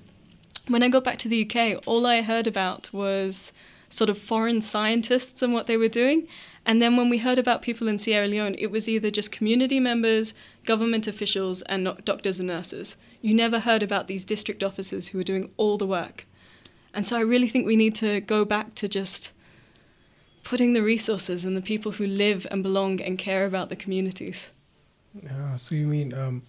[0.68, 3.52] when I got back to the UK, all I heard about was
[3.88, 6.28] sort of foreign scientists and what they were doing.
[6.66, 9.80] And then when we heard about people in Sierra Leone, it was either just community
[9.80, 10.34] members,
[10.66, 12.96] government officials, and doctors and nurses.
[13.22, 16.26] You never heard about these district officers who were doing all the work.
[16.92, 19.32] And so I really think we need to go back to just
[20.44, 24.50] putting the resources and the people who live and belong and care about the communities.
[25.22, 26.42] Yeah, so you mean um,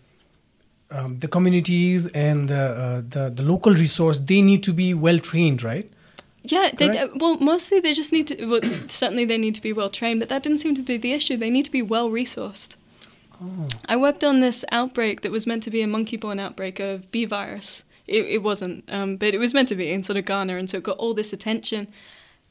[0.91, 5.19] um, the communities and the, uh, the the local resource they need to be well
[5.19, 5.89] trained, right?
[6.43, 8.45] Yeah, they, uh, well, mostly they just need to.
[8.45, 11.13] Well, certainly they need to be well trained, but that didn't seem to be the
[11.13, 11.37] issue.
[11.37, 12.75] They need to be well resourced.
[13.87, 17.23] I worked on this outbreak that was meant to be a monkey-borne outbreak of B
[17.23, 17.85] virus.
[18.05, 20.69] It, it wasn't, um, but it was meant to be in sort of Ghana, and
[20.69, 21.87] so it got all this attention.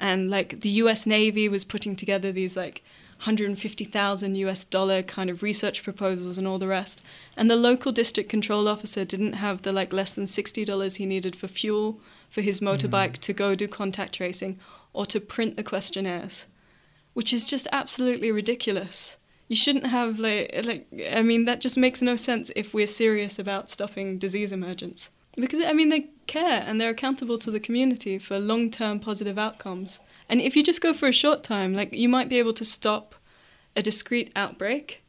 [0.00, 1.06] And like the U.S.
[1.06, 2.82] Navy was putting together these like
[3.18, 7.02] 150,000 US dollar kind of research proposals and all the rest.
[7.36, 11.34] And the local district control officer didn't have the like less than $60 he needed
[11.34, 12.00] for fuel
[12.30, 13.18] for his motorbike mm.
[13.18, 14.58] to go do contact tracing
[14.92, 16.46] or to print the questionnaires,
[17.12, 19.16] which is just absolutely ridiculous.
[19.48, 23.38] You shouldn't have like like I mean that just makes no sense if we're serious
[23.38, 25.10] about stopping disease emergence.
[25.36, 29.98] Because I mean they care and they're accountable to the community for long-term positive outcomes.
[30.28, 32.64] And if you just go for a short time, like you might be able to
[32.64, 33.14] stop
[33.74, 35.02] a discrete outbreak,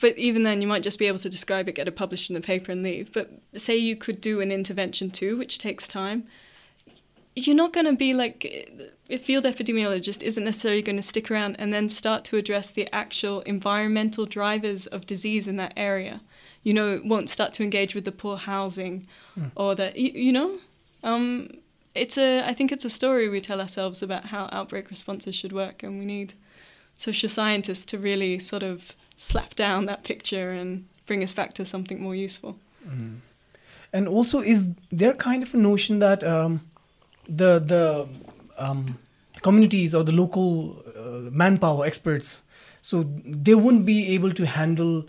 [0.00, 2.36] but even then you might just be able to describe it, get it published in
[2.36, 3.12] a paper and leave.
[3.12, 6.26] But say you could do an intervention too, which takes time,
[7.34, 11.56] you're not going to be like a field epidemiologist isn't necessarily going to stick around
[11.58, 16.20] and then start to address the actual environmental drivers of disease in that area.
[16.62, 19.06] You know, won't start to engage with the poor housing
[19.54, 20.58] or that you, you know.
[21.02, 21.50] Um,
[21.94, 22.42] it's a.
[22.42, 25.98] I think it's a story we tell ourselves about how outbreak responses should work, and
[25.98, 26.34] we need
[26.96, 31.64] social scientists to really sort of slap down that picture and bring us back to
[31.64, 32.56] something more useful.
[33.92, 36.60] And also, is there kind of a notion that um,
[37.28, 38.08] the the
[38.58, 38.98] um,
[39.42, 42.42] communities or the local uh, manpower experts,
[42.82, 45.04] so they wouldn't be able to handle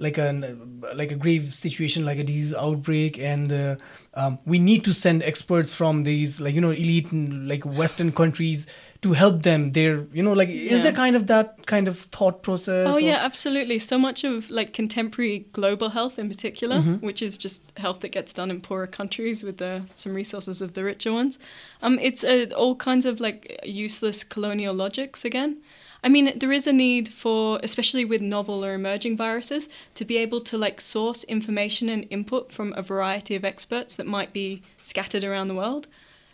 [0.00, 3.76] like an like a grave situation like a disease outbreak, and uh,
[4.14, 8.66] um, we need to send experts from these like you know elite like Western countries
[9.02, 9.72] to help them.
[9.72, 10.80] There, you know, like is Yeah.
[10.84, 12.86] there kind of that kind of thought process?
[12.88, 13.78] Oh or- yeah, absolutely.
[13.78, 18.32] So much of like contemporary global health in particular, which is just health that gets
[18.32, 21.38] done in poorer countries with the, some resources of the richer ones.
[21.82, 25.58] Um, it's uh, all kinds of like useless colonial logics again.
[26.02, 30.16] I mean, there is a need for, especially with novel or emerging viruses, to be
[30.16, 34.62] able to like source information and input from a variety of experts that might be
[34.80, 35.88] scattered around the world.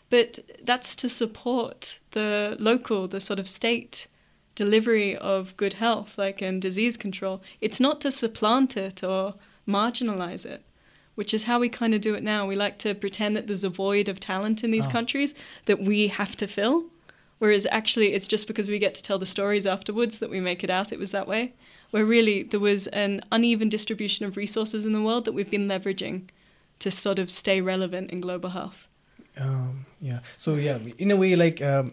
[0.09, 4.07] But that's to support the local, the sort of state
[4.55, 7.43] delivery of good health, like in disease control.
[7.61, 9.35] It's not to supplant it or
[9.67, 10.65] marginalize it,
[11.17, 12.47] which is how we kind of do it now.
[12.47, 14.91] We like to pretend that there's a void of talent in these Oh.
[14.91, 16.87] countries that we have to fill,
[17.39, 20.65] whereas actually it's just because we get to tell the stories afterwards that we make
[20.65, 21.53] it out it was that way.
[21.91, 25.69] Where really there was an uneven distribution of resources in the world that we've been
[25.69, 26.29] leveraging
[26.81, 28.89] to sort of stay relevant in global health.
[29.41, 30.21] Um, yeah.
[30.37, 31.93] So yeah, in a way, like um,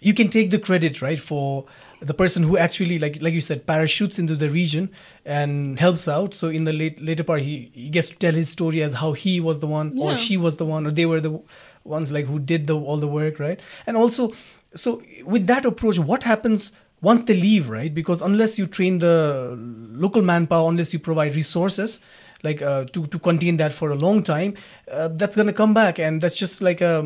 [0.00, 1.64] you can take the credit, right, for
[2.00, 4.90] the person who actually, like like you said, parachutes into the region
[5.24, 6.34] and helps out.
[6.34, 9.12] So in the late later part, he, he gets to tell his story as how
[9.12, 11.40] he was the one, or she was the one, or they were the
[11.84, 13.60] ones like who did the all the work, right?
[13.86, 14.32] And also,
[14.74, 16.72] so with that approach, what happens?
[17.00, 17.92] Once they leave, right?
[17.92, 19.56] Because unless you train the
[19.92, 21.98] local manpower, unless you provide resources,
[22.44, 24.54] like uh, to to contain that for a long time,
[24.90, 27.02] uh, that's gonna come back, and that's just like a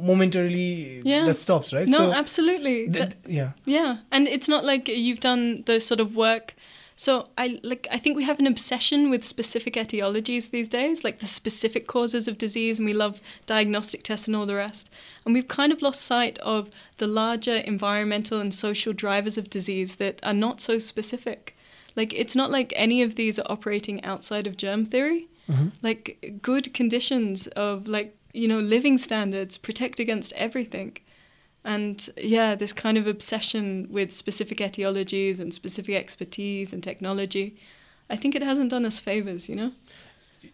[0.00, 1.26] momentarily Yeah.
[1.26, 1.88] that stops, right?
[1.88, 2.88] No, So absolutely.
[2.88, 3.50] th- That- yeah.
[3.64, 6.54] Yeah, and it's not like you've done the sort of work.
[7.02, 11.18] So I like I think we have an obsession with specific etiologies these days, like
[11.18, 14.88] the specific causes of disease, and we love diagnostic tests and all the rest.
[15.24, 19.96] And we've kind of lost sight of the larger environmental and social drivers of disease
[19.96, 21.56] that are not so specific.
[21.96, 25.26] Like it's not like any of these are operating outside of germ theory.
[25.50, 25.70] Mm-hmm.
[25.82, 30.98] Like good conditions of like you know living standards protect against everything.
[31.64, 37.56] And yeah, this kind of obsession with specific etiologies and specific expertise and technology,
[38.10, 39.72] I think it hasn't done us favors, you know?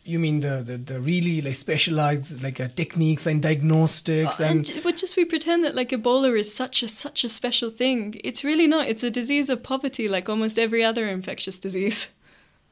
[0.05, 4.69] You mean the the, the really like specialized like uh, techniques and diagnostics Uh, and,
[4.69, 8.21] and but just we pretend that like Ebola is such a such a special thing.
[8.23, 8.87] It's really not.
[8.87, 12.09] It's a disease of poverty, like almost every other infectious disease.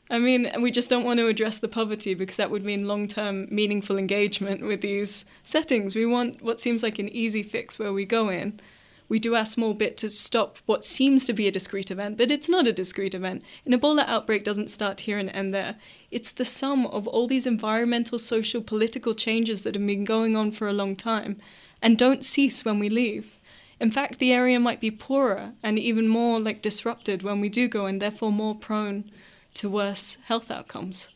[0.08, 3.08] I mean, we just don't want to address the poverty because that would mean long
[3.08, 5.96] term meaningful engagement with these settings.
[5.96, 8.60] We want what seems like an easy fix where we go in,
[9.08, 12.30] we do our small bit to stop what seems to be a discrete event, but
[12.30, 13.42] it's not a discrete event.
[13.64, 15.76] An Ebola outbreak doesn't start here and end there.
[16.10, 20.50] It's the sum of all these environmental, social, political changes that have been going on
[20.50, 21.38] for a long time
[21.80, 23.36] and don't cease when we leave.
[23.78, 27.68] In fact, the area might be poorer and even more like disrupted when we do
[27.68, 29.10] go and therefore more prone
[29.56, 31.10] to worse health outcomes.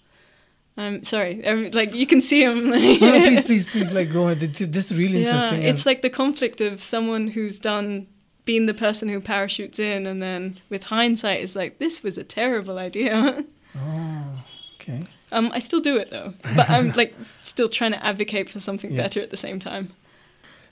[0.77, 2.71] I'm sorry, um, like you can see him.
[2.71, 4.41] No, no, please, please, please, like go ahead.
[4.41, 5.63] This, this is really yeah, interesting.
[5.63, 8.07] it's like the conflict of someone who's done
[8.45, 12.25] being the person who parachutes in, and then with hindsight is like, this was a
[12.25, 13.45] terrible idea.
[13.77, 14.45] oh,
[14.77, 15.05] okay.
[15.33, 18.93] um, I still do it though, but I'm like still trying to advocate for something
[18.93, 19.03] Yeah.
[19.03, 19.93] better at the same time.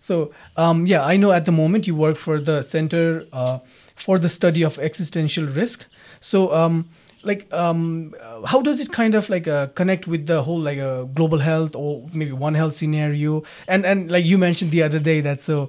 [0.01, 3.59] So, um, yeah, I know at the moment you work for the Center uh,
[3.97, 5.87] for the Study of Existential Risk.
[6.21, 6.89] So, um,
[7.23, 8.15] like, um,
[8.47, 11.75] how does it kind of like uh, connect with the whole like uh, global health
[11.75, 13.43] or maybe One Health scenario?
[13.67, 15.69] And and like you mentioned the other day that so.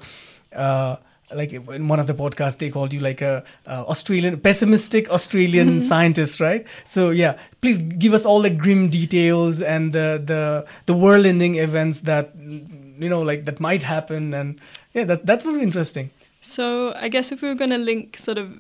[0.54, 0.98] Uh,
[1.32, 5.80] like in one of the podcasts, they called you like a, uh Australian pessimistic Australian
[5.82, 6.66] scientist, right?
[6.86, 12.00] So yeah, please give us all the grim details and the the the whirlwinding events
[12.02, 14.60] that you know like that might happen, and
[14.94, 16.10] yeah, that that would be interesting.
[16.42, 18.60] So I guess if we were going to link sort of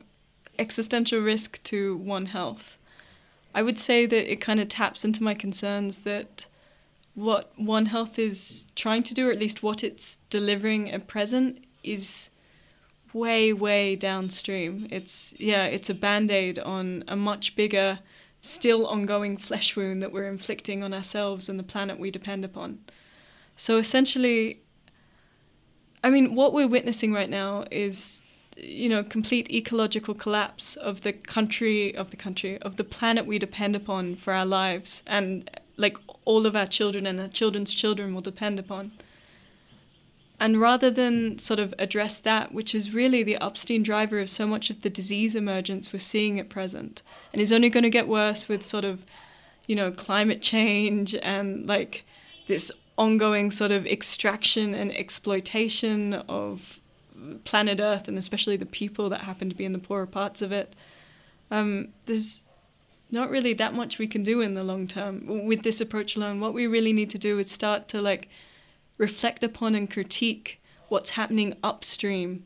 [0.59, 2.77] existential risk to One Health,
[3.53, 6.45] I would say that it kind of taps into my concerns that
[7.15, 11.65] what One Health is trying to do, or at least what it's delivering at present,
[11.83, 12.29] is
[13.11, 14.87] way, way downstream.
[14.91, 17.99] It's yeah, it's a band-aid on a much bigger,
[18.41, 22.79] still ongoing flesh wound that we're inflicting on ourselves and the planet we depend upon.
[23.55, 24.61] So essentially,
[26.03, 28.21] I mean, what we're witnessing right now is,
[28.61, 33.39] you know, complete ecological collapse of the country, of the country, of the planet we
[33.39, 38.13] depend upon for our lives, and like all of our children and our children's children
[38.13, 38.91] will depend upon.
[40.41, 44.47] And rather than sort of address that, which is really the upstream driver of so
[44.47, 47.01] much of the disease emergence we're seeing at present,
[47.33, 49.03] and is only going to get worse with sort of,
[49.67, 52.05] you know, climate change and like
[52.47, 56.78] this ongoing sort of extraction and exploitation of
[57.37, 60.51] planet Earth and especially the people that happen to be in the poorer parts of
[60.51, 60.75] it.
[61.51, 62.41] Um, there's
[63.11, 66.39] not really that much we can do in the long term with this approach alone.
[66.39, 68.29] What we really need to do is start to like
[68.97, 72.45] reflect upon and critique what's happening upstream.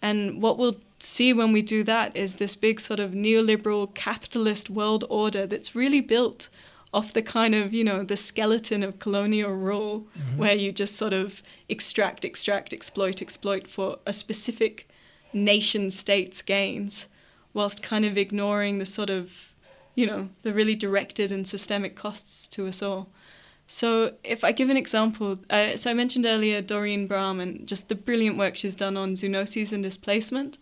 [0.00, 4.70] And what we'll see when we do that is this big sort of neoliberal capitalist
[4.70, 6.48] world order that's really built
[6.92, 11.12] off the kind of, you know, the skeleton of colonial rule where you just sort
[11.12, 14.88] of extract, extract, exploit, exploit for a specific
[15.32, 17.08] nation state's gains
[17.52, 19.52] whilst kind of ignoring the sort of,
[19.94, 23.08] you know, the really directed and systemic costs to us all.
[23.70, 27.90] So, if I give an example, uh, so I mentioned earlier Doreen Brahm and just
[27.90, 30.56] the brilliant work she's done on zoonoses and displacement.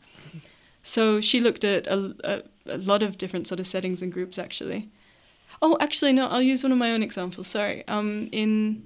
[0.83, 2.43] So, she looked at a, a,
[2.75, 4.89] a lot of different sort of settings and groups actually.
[5.63, 7.47] Oh, actually, no, I'll use one of my own examples.
[7.47, 7.87] Sorry.
[7.89, 8.85] Um, in,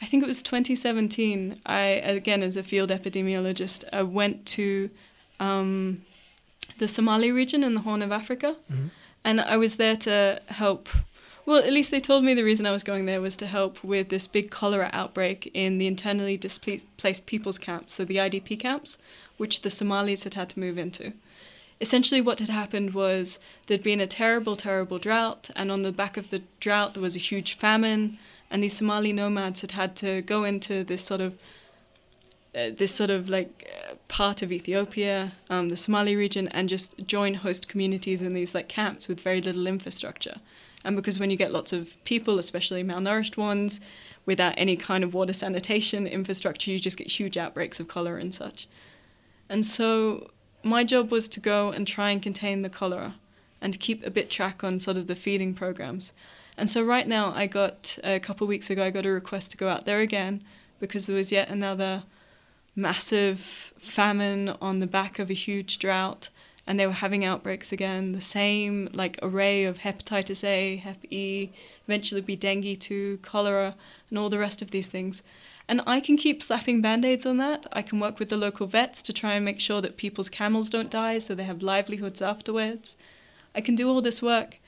[0.00, 4.90] I think it was 2017, I, again, as a field epidemiologist, I went to
[5.40, 6.02] um,
[6.78, 8.56] the Somali region in the Horn of Africa.
[9.24, 10.88] And I was there to help
[11.48, 13.82] well, at least they told me the reason I was going there was to help
[13.82, 18.98] with this big cholera outbreak in the internally displaced people's camps, so the IDP camps,
[19.38, 21.14] which the Somalis had had to move into.
[21.80, 26.16] Essentially, what had happened was there'd been a terrible, terrible drought, and on the back
[26.16, 28.18] of the drought, there was a huge famine,
[28.50, 31.38] and these Somali nomads had had to go into this sort of
[32.54, 36.94] uh, this sort of like uh, part of Ethiopia, um, the Somali region, and just
[37.06, 40.40] join host communities in these like camps with very little infrastructure.
[40.84, 43.80] And because when you get lots of people, especially malnourished ones,
[44.26, 48.34] without any kind of water sanitation infrastructure, you just get huge outbreaks of cholera and
[48.34, 48.66] such.
[49.48, 50.30] And so
[50.62, 53.14] my job was to go and try and contain the cholera
[53.60, 56.12] and keep a bit track on sort of the feeding programs.
[56.56, 59.52] And so right now, I got a couple of weeks ago, I got a request
[59.52, 60.42] to go out there again
[60.80, 62.04] because there was yet another
[62.74, 66.28] massive famine on the back of a huge drought
[66.68, 71.48] and they were having outbreaks again the same like array of hepatitis a hep e
[71.86, 73.74] eventually be dengue too cholera
[74.10, 75.22] and all the rest of these things.
[75.66, 77.66] And i can keep slapping band-aids on that.
[77.72, 80.68] I can work with the local vets to try and make sure that people's camels
[80.68, 82.96] don't die so they have livelihoods afterwards.
[83.54, 84.60] I can do all this work.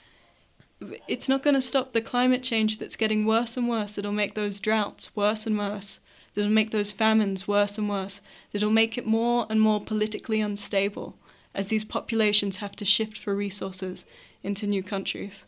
[1.07, 3.99] It's not going to stop the climate change that's getting worse and worse.
[3.99, 6.01] It'll make those droughts worse and worse.
[6.33, 8.23] That'll make those famines worse and worse.
[8.53, 11.19] That'll make it more and more politically unstable
[11.55, 14.07] as these populations have to shift for resources
[14.43, 15.45] into new countries.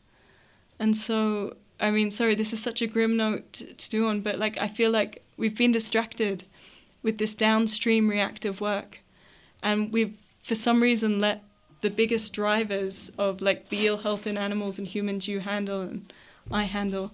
[0.78, 4.20] And so, I mean, sorry, this is such a grim note to, to do on,
[4.20, 6.44] but like, I feel like we've been distracted
[7.02, 9.00] with this downstream reactive work.
[9.62, 11.44] and we've for some reason let
[11.82, 16.12] the biggest drivers of like the ill health in animals and humans you handle and
[16.50, 17.12] I handle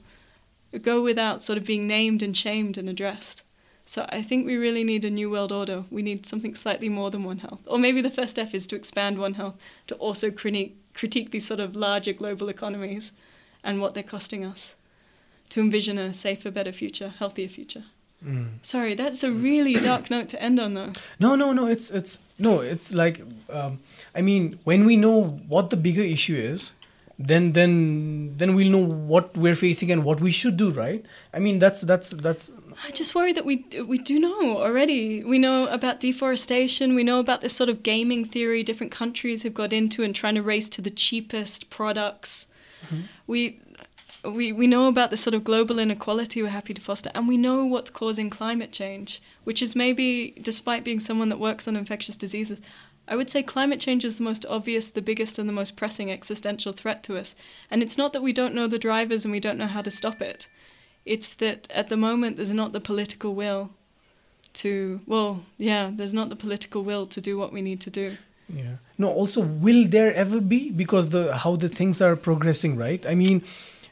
[0.83, 3.43] go without sort of being named and shamed and addressed.
[3.89, 5.85] So I think we really need a new world order.
[5.91, 7.61] We need something slightly more than One Health.
[7.67, 9.55] Or maybe the first step is to expand One Health
[9.87, 13.13] to also critique, critique these sort of larger global economies
[13.65, 14.77] and what they're costing us
[15.49, 17.85] to envision a safer, better future, healthier future.
[18.61, 20.93] Sorry, that's a really dark note to end on, though.
[21.19, 21.67] No, no, no.
[21.67, 22.61] It's it's no.
[22.61, 23.79] It's like um,
[24.15, 26.73] I mean, when we know what the bigger issue is,
[27.19, 30.71] then then then we'll know what we're facing and what we should do.
[30.71, 31.07] Right?
[31.33, 32.51] I mean, that's that's that's.
[32.85, 35.25] I just worry that we we do know already.
[35.25, 36.95] We know about deforestation.
[36.95, 40.37] We know about this sort of gaming theory different countries have got into and trying
[40.37, 42.47] to race to the cheapest products.
[42.87, 43.03] Mm-hmm.
[43.27, 43.61] We
[44.25, 47.37] we we know about the sort of global inequality we're happy to foster, and we
[47.37, 52.17] know what's causing climate change, which is maybe, despite being someone that works on infectious
[52.17, 52.61] diseases,
[53.07, 56.11] I would say climate change is the most obvious, the biggest, and the most pressing
[56.11, 57.35] existential threat to us.
[57.71, 59.91] And it's not that we don't know the drivers and we don't know how to
[59.91, 60.47] stop it.
[61.09, 63.71] It's that at the moment there's not the political will
[64.55, 68.17] to, well, yeah, there's not the political will to do what we need to do.
[68.53, 68.77] Yeah.
[68.99, 69.11] No.
[69.11, 73.05] Also, will there ever be because the how the things are progressing, right?
[73.07, 73.43] I mean,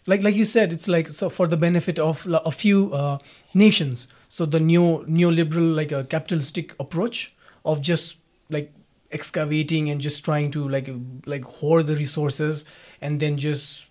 [0.06, 3.18] like like you said, it's like so for the benefit of a few uh,
[3.54, 4.08] nations.
[4.28, 8.16] So the neo neoliberal like a capitalistic approach of just
[8.48, 8.72] like
[9.12, 10.88] excavating and just trying to like
[11.26, 12.64] like hoard the resources
[13.00, 13.86] and then just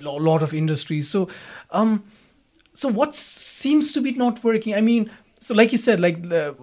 [0.00, 1.08] a lot of industries.
[1.08, 1.28] So,
[1.70, 2.04] um,
[2.74, 4.74] so what seems to be not working?
[4.74, 5.10] I mean,
[5.40, 6.56] so like you said, like the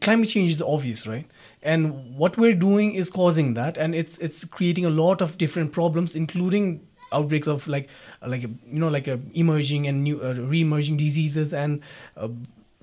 [0.00, 1.26] climate change is obvious, right?
[1.62, 5.72] And what we're doing is causing that, and it's it's creating a lot of different
[5.72, 7.88] problems, including outbreaks of like
[8.26, 11.82] like you know like a emerging and new uh, re-emerging diseases and
[12.16, 12.28] uh,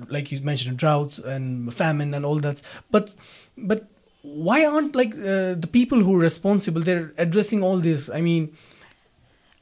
[0.08, 2.62] like you mentioned droughts and famine and all that.
[2.92, 3.16] But
[3.58, 3.88] but
[4.22, 6.82] why aren't like uh, the people who are responsible?
[6.82, 8.10] They're addressing all this.
[8.10, 8.56] I mean,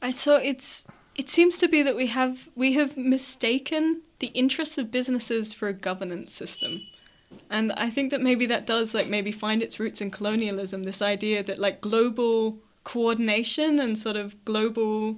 [0.02, 0.86] I so it's
[1.18, 5.68] it seems to be that we have we have mistaken the interests of businesses for
[5.68, 6.82] a governance system.
[7.50, 11.02] And I think that maybe that does like maybe find its roots in colonialism, this
[11.02, 15.18] idea that like global coordination and sort of global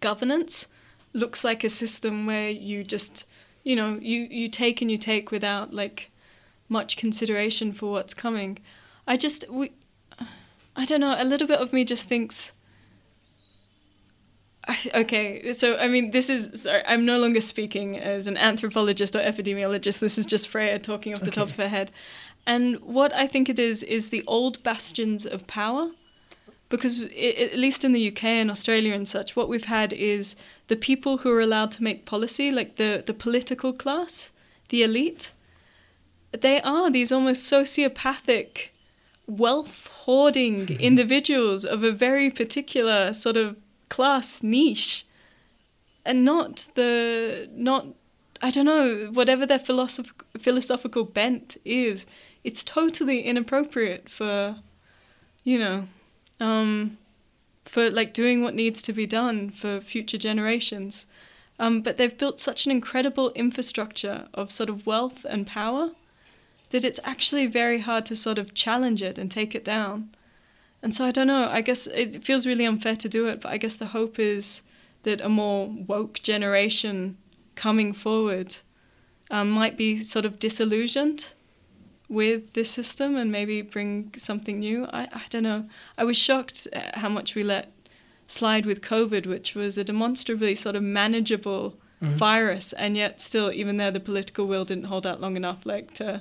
[0.00, 0.66] governance
[1.12, 3.24] looks like a system where you just
[3.62, 6.10] you know, you, you take and you take without like
[6.68, 8.58] much consideration for what's coming.
[9.06, 9.72] I just we
[10.76, 12.52] I don't know, a little bit of me just thinks
[14.94, 16.82] Okay, so I mean, this is sorry.
[16.86, 19.98] I'm no longer speaking as an anthropologist or epidemiologist.
[19.98, 21.90] This is just Freya talking off the top of her head,
[22.46, 25.90] and what I think it is is the old bastions of power,
[26.68, 30.36] because i at least in the UK and Australia and such, what we've had is
[30.68, 34.32] the people who are allowed to make policy, like the the political class,
[34.68, 35.32] the elite.
[36.32, 38.70] They are these almost sociopathic,
[39.26, 43.56] wealth hoarding individuals of a very particular sort of
[43.94, 45.06] class niche
[46.04, 47.86] and not the not
[48.42, 52.06] i don't know whatever their philosoph- philosophical bent is
[52.42, 54.56] it's totally inappropriate for
[55.44, 55.86] you know
[56.40, 56.98] um
[57.64, 61.06] for like doing what needs to be done for future generations.
[61.58, 65.90] Um, but they've built such an incredible infrastructure of sort of wealth and power
[66.70, 70.10] that it's actually very hard to sort of challenge it and take it down
[70.84, 71.48] and so I don't know.
[71.50, 74.62] I guess it feels really unfair to do it, but I guess the hope is
[75.02, 77.16] that a more woke generation
[77.54, 78.56] coming forward
[79.30, 81.28] um, might be sort of disillusioned
[82.08, 84.84] with this system and maybe bring something new.
[84.92, 85.68] I, I don't know.
[85.96, 87.72] I was shocked at how much we let
[88.26, 93.78] slide with COVID, which was a demonstrably sort of manageable virus, and yet still, even
[93.78, 96.20] there, the political will didn't hold out long enough, like to,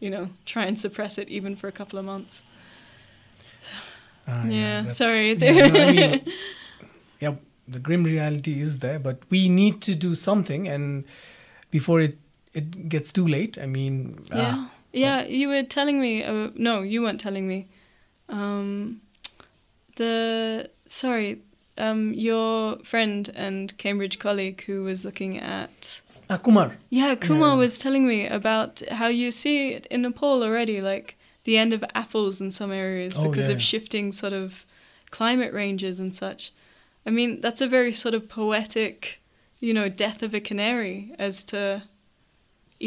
[0.00, 2.42] you know, try and suppress it even for a couple of months.
[4.28, 5.32] Ah, yeah, that's- sorry.
[5.34, 6.32] Yeah, no, I mean,
[7.20, 7.34] yeah,
[7.66, 11.04] the grim reality is there, but we need to do something, and
[11.70, 12.16] before it
[12.54, 13.58] it gets too late.
[13.58, 15.26] I mean, ah, Yeah, yeah.
[15.26, 16.24] You were telling me.
[16.24, 17.66] Uh, no, you weren't telling me.
[18.28, 19.00] Um,
[19.96, 21.40] the sorry,
[21.76, 26.00] um, your friend and Cambridge colleague who was looking at.
[26.30, 26.76] ah, Kumar.
[26.90, 27.54] Yeah, Kumar Yeah.
[27.56, 31.16] was telling me about how you see it in Nepal already, like
[31.48, 33.64] the end of apples in some areas Oh, because yeah, of yeah.
[33.72, 34.66] shifting sort of
[35.10, 36.52] climate ranges and such.
[37.06, 39.20] I mean, that's a very sort of poetic,
[39.58, 41.60] you know, death of a canary as to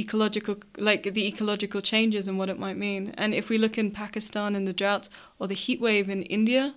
[0.01, 3.03] ecological like the ecological changes and what it might mean.
[3.17, 5.09] And if we look in Pakistan and the droughts
[5.39, 6.75] or the heat wave in India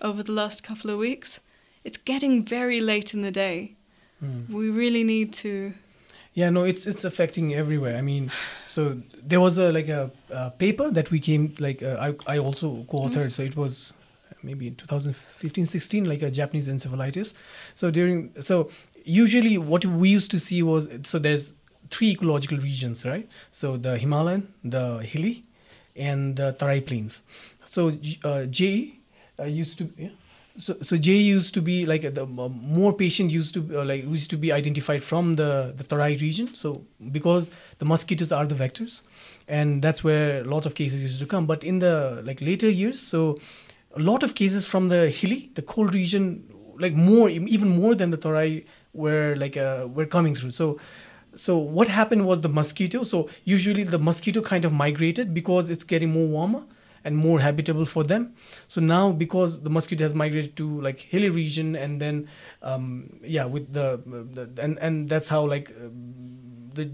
[0.00, 1.40] over the last couple of weeks,
[1.84, 3.76] it's getting very late in the day.
[4.20, 4.50] Hmm.
[4.50, 5.74] We really need to
[6.38, 7.96] Yeah, no, it's it's affecting everywhere.
[7.96, 8.30] I mean,
[8.64, 12.38] so there was a like a, a paper that we came like uh, I I
[12.38, 13.32] also co-authored.
[13.32, 13.92] So it was
[14.44, 17.34] maybe in 2015 16 like a Japanese encephalitis.
[17.74, 18.70] So during so
[19.04, 21.54] usually what we used to see was so there's
[21.90, 23.28] three ecological regions, right?
[23.50, 25.42] So the Himalayan, the hilly,
[25.96, 27.22] and the Tarai plains.
[27.64, 29.00] So uh, J
[29.40, 30.10] uh, used to yeah.
[30.58, 34.04] So, so J used to be like the uh, more patient used to uh, like
[34.04, 36.54] used to be identified from the the Tarai region.
[36.54, 37.48] So because
[37.78, 39.02] the mosquitoes are the vectors,
[39.46, 41.46] and that's where a lot of cases used to come.
[41.46, 43.38] But in the like later years, so
[43.94, 46.44] a lot of cases from the hilly, the cold region,
[46.78, 50.50] like more even more than the Tarai were like uh, were coming through.
[50.50, 50.76] So
[51.36, 53.04] so what happened was the mosquito.
[53.04, 56.64] So usually the mosquito kind of migrated because it's getting more warmer
[57.08, 58.34] and more habitable for them.
[58.68, 62.28] So now because the mosquito has migrated to like hilly region and then
[62.62, 65.88] um, yeah with the, the and and that's how like uh,
[66.78, 66.90] the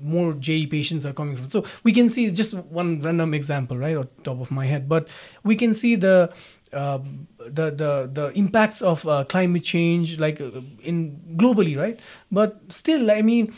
[0.00, 1.48] more JE patients are coming from.
[1.48, 5.08] So we can see just one random example right on top of my head, but
[5.42, 6.32] we can see the
[6.72, 6.98] uh,
[7.38, 12.00] the the the impacts of uh, climate change like uh, in globally right
[12.32, 13.52] but still i mean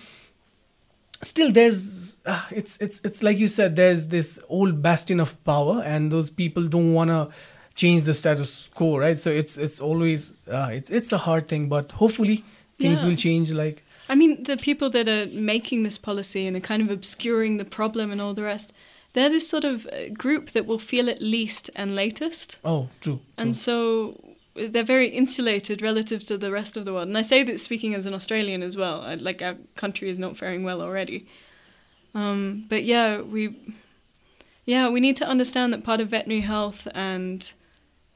[1.22, 5.82] still there's uh, it's it's it's like you said there's this old bastion of power
[5.84, 7.28] and those people don't want to
[7.74, 11.68] change the status quo right so it's it's always uh, it's it's a hard thing
[11.68, 12.44] but hopefully
[12.78, 13.08] things Yeah.
[13.08, 16.80] will change like I mean, the people that are making this policy and are kind
[16.80, 18.72] of obscuring the problem and all the rest,
[19.14, 22.56] they're this sort of uh, group that will feel it least and latest.
[22.64, 23.20] oh true, true.
[23.36, 24.14] And so
[24.57, 27.09] they're very insulated relative to the rest of the world.
[27.09, 29.04] And I say that speaking as an Australian as well.
[29.20, 31.26] Like our country is not faring well already.
[32.14, 33.54] Um, but yeah, we
[34.64, 37.52] yeah we need to understand that part of veterinary health and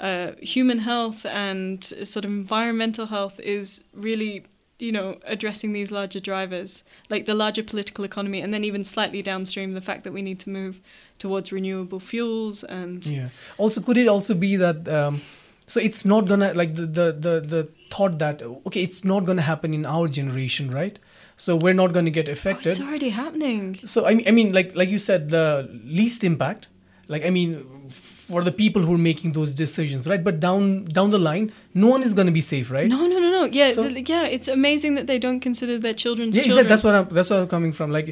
[0.00, 4.44] uh, human health and sort of environmental health is really
[4.78, 9.20] you know addressing these larger drivers like the larger political economy and then even slightly
[9.20, 10.80] downstream the fact that we need to move
[11.18, 13.28] towards renewable fuels and Yeah.
[13.58, 15.20] Also, could it also be that um,
[15.72, 17.60] so it's not gonna like the, the the the
[17.94, 20.98] thought that okay, it's not gonna happen in our generation, right?
[21.44, 22.70] So we're not gonna get Oh, affected.
[22.72, 23.64] it's already happening.
[23.94, 25.46] so I mean, I mean, like like you said, the
[26.00, 26.68] least impact.
[27.14, 27.50] Like I mean,
[27.88, 30.22] for the people who are making those decisions, right?
[30.28, 31.46] But down down the line,
[31.84, 32.88] no one is gonna be safe, right?
[32.96, 33.44] No, no, no, no.
[33.60, 34.26] Yeah, So- th- yeah.
[34.36, 36.66] It's amazing that they don't consider their children's yeah, children.
[36.66, 36.68] exactly.
[36.74, 37.16] That's what I'm.
[37.16, 37.90] That's where I'm coming from.
[37.98, 38.08] Like,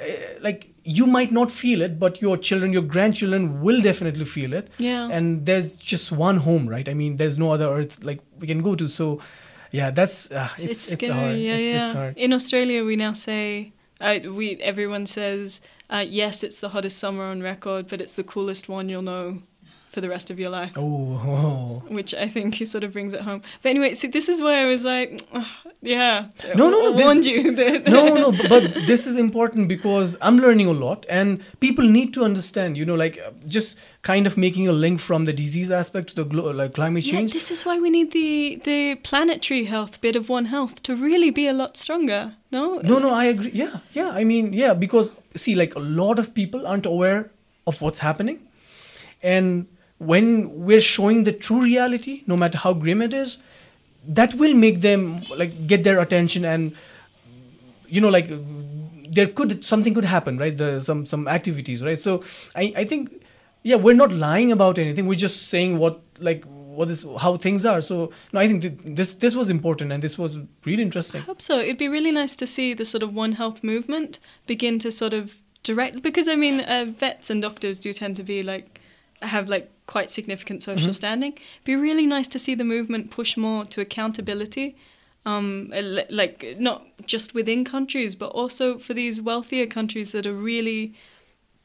[0.00, 0.04] uh,
[0.48, 4.72] like you might not feel it, but your children, your grandchildren, will definitely feel it.
[4.78, 5.08] Yeah.
[5.10, 6.88] And there's just one home, right?
[6.88, 8.88] I mean, there's no other Earth like we can go to.
[8.88, 9.20] So,
[9.70, 11.36] yeah, that's uh, it's it's, it's, hard.
[11.36, 11.82] Yeah, it's, yeah.
[11.84, 12.18] it's hard.
[12.18, 15.60] In Australia, we now say uh, we everyone says
[15.90, 19.42] uh, yes, it's the hottest summer on record, but it's the coolest one you'll know
[19.90, 20.72] for the rest of your life.
[20.76, 21.82] Oh, oh.
[21.88, 23.42] Which I think he sort of brings it home.
[23.62, 25.46] But anyway, see, this is where I was like, "Ugh,
[25.82, 27.86] yeah, No, no, no, I this- warned you that.
[27.86, 32.14] no, no, b- but this is important because I'm learning a lot, and people need
[32.14, 32.76] to understand.
[32.76, 36.14] You know, like uh, just kind of making a link from the disease aspect to
[36.14, 37.30] the glo- like climate change.
[37.32, 40.94] Yeah, this is why we need the the planetary health bit of One Health to
[40.94, 42.34] really be a lot stronger.
[42.52, 43.50] No, No, no, I agree.
[43.54, 44.10] Yeah, yeah.
[44.10, 47.30] I mean, yeah, because see, like a lot of people aren't aware
[47.66, 48.38] of what's happening,
[49.22, 49.66] and
[50.00, 53.36] when we're showing the true reality, no matter how grim it is,
[54.08, 56.74] that will make them like get their attention and
[57.86, 58.30] you know like
[59.10, 60.56] there could something could happen right?
[60.56, 61.98] The some some activities right?
[61.98, 62.22] So
[62.56, 63.22] i i think
[63.62, 65.06] yeah we're not lying about anything.
[65.06, 67.82] We're just saying what like what is how things are.
[67.82, 71.20] So no i think th- this this was important and this was really interesting.
[71.20, 71.58] I hope so.
[71.58, 75.12] It'd be really nice to see the sort of One Health movement begin to sort
[75.12, 78.79] of direct because I mean uh, vets and doctors do tend to be like
[79.22, 81.32] have like quite significant social standing.
[81.32, 84.76] It'd be really nice to see the movement push more to accountability.
[85.26, 85.70] Um,
[86.08, 90.94] like not just within countries, but also for these wealthier countries that are really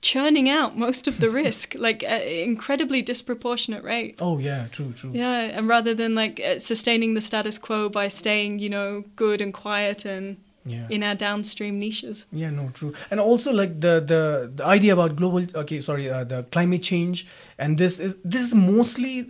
[0.01, 4.19] churning out most of the risk, like at incredibly disproportionate rate.
[4.21, 8.09] oh yeah true true Yeah, and rather than like uh, sustaining the status quo by
[8.09, 12.25] staying, you know, good and quiet and yeah in our downstream niches.
[12.31, 12.93] Yeah, no, true.
[13.11, 17.27] And also like the the, the idea about global okay, sorry, uh, the climate change
[17.57, 19.27] and this is this is mostly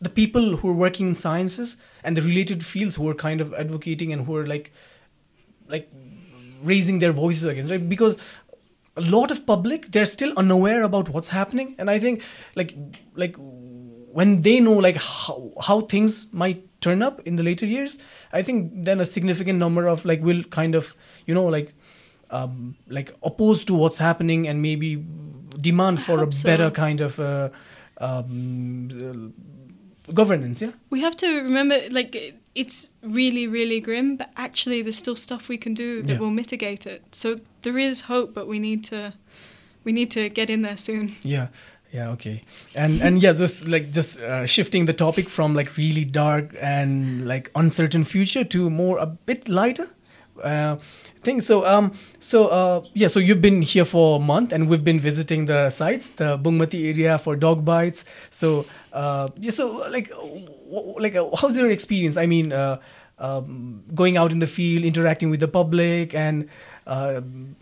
[0.00, 3.52] the people who are working in sciences and the related fields who are kind of
[3.54, 4.72] advocating and who are like
[5.68, 5.90] like
[6.62, 8.16] raising their voices against right because
[8.96, 12.22] a lot of public they're still unaware about what's happening and i think
[12.54, 12.74] like
[13.14, 13.36] like
[14.12, 17.98] when they know like how, how things might turn up in the later years
[18.32, 20.94] i think then a significant number of like will kind of
[21.26, 21.74] you know like
[22.32, 25.04] um, like opposed to what's happening and maybe
[25.60, 26.46] demand for a so.
[26.46, 27.48] better kind of uh,
[28.00, 28.88] um,
[30.08, 34.96] uh, governance yeah We have to remember, like, it's really, really grim, but actually there's
[34.98, 36.20] still stuff we can do that Yeah.
[36.20, 37.02] will mitigate it.
[37.12, 39.12] So there is hope, but we need to
[39.84, 41.14] we need to get in there soon.
[41.22, 41.48] Yeah.
[41.92, 42.10] Yeah.
[42.10, 42.44] Okay.
[42.76, 47.26] And and yeah, just like just uh, shifting the topic from like really dark and
[47.26, 49.88] like uncertain future to more a bit lighter
[50.44, 50.76] uh,
[51.22, 51.40] thing.
[51.40, 55.00] So um so uh yeah so you've been here for a month and we've been
[55.00, 58.04] visiting the sites the Bungmati area for dog bites.
[58.30, 60.12] So uh yeah so like
[61.00, 62.16] like uh, how's your experience?
[62.16, 62.78] I mean uh.
[63.22, 66.48] Um, going out in the field, interacting with the public, and
[66.86, 67.20] uh,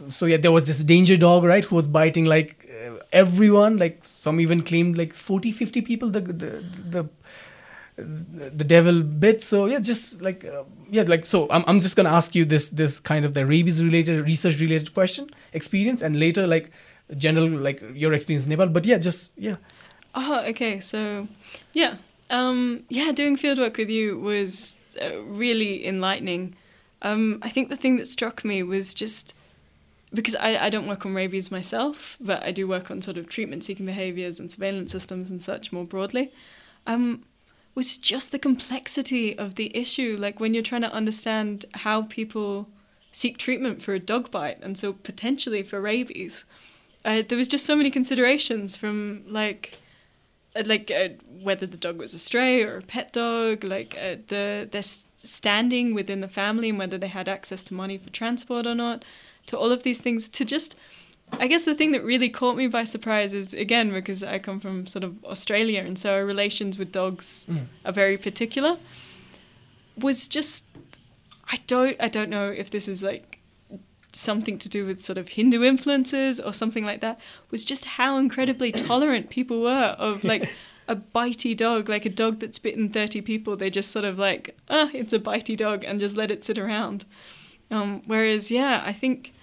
[0.08, 3.76] so yeah, there was this danger dog, right, who was biting like uh, everyone.
[3.78, 6.10] Like some even claimed like 40, 50 people.
[6.10, 7.08] The the
[7.96, 9.42] the, the devil bit.
[9.42, 11.48] So yeah, just like uh, yeah, like so.
[11.50, 14.94] I'm I'm just gonna ask you this this kind of the rabies related, research related
[14.94, 16.70] question, experience, and later like
[17.16, 18.68] general like your experience in Nepal.
[18.68, 19.56] But yeah, just yeah.
[20.14, 20.80] Oh, okay.
[20.80, 21.28] So,
[21.72, 21.96] yeah,
[22.30, 26.56] um, yeah, doing fieldwork with you was uh, really enlightening.
[27.03, 29.34] Um, I think the thing that struck me was just
[30.12, 33.28] because I, I don't work on rabies myself, but I do work on sort of
[33.28, 36.32] treatment-seeking behaviours and surveillance systems and such more broadly.
[36.86, 37.24] Um,
[37.74, 40.16] was just the complexity of the issue.
[40.18, 42.68] Like when you're trying to understand how people
[43.12, 46.44] seek treatment for a dog bite, and so potentially for rabies.
[47.05, 49.78] Uh, there was just so many considerations from like
[50.57, 51.09] uh, like uh,
[51.42, 55.05] whether the dog was a stray or a pet dog, like uh, the their s-
[55.26, 59.04] standing within the family and whether they had access to money for transport or not,
[59.46, 60.28] to all of these things.
[60.28, 60.76] To just,
[61.38, 64.60] I guess the thing that really caught me by surprise is again because I come
[64.60, 67.66] from sort of Australia and so our relations with dogs mm.
[67.84, 68.78] are very particular.
[69.96, 70.66] Was just,
[71.50, 73.40] I don't, I don't know if this is like
[74.12, 78.16] something to do with sort of Hindu influences or something like that was just how
[78.16, 80.50] incredibly tolerant people were of like
[80.89, 83.57] a bitey dog, like a dog that's bitten 30 people.
[83.57, 86.59] They just sort of like, ah, it's a bitey dog and just let it sit
[86.59, 87.05] around.
[87.70, 89.34] Um, whereas, yeah, I think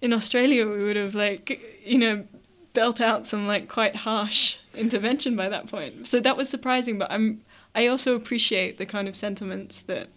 [0.00, 2.26] in Australia we would have like, you know,
[2.74, 6.08] belt out some like quite harsh intervention by that point.
[6.08, 7.42] So that was surprising, but I'm,
[7.74, 10.08] I also appreciate the kind of sentiments that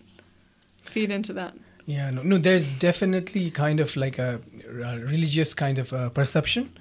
[0.81, 1.53] feed into that.
[1.85, 2.37] Yeah, no, no.
[2.39, 6.71] There's definitely kind of like a, a religious kind of uh, perception.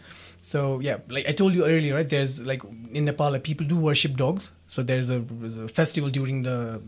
[0.44, 2.06] So yeah, like I told you earlier, right?
[2.06, 2.60] There's like
[2.92, 4.52] in Nepal, people do worship dogs.
[4.66, 6.82] So there's a, there's a festival during the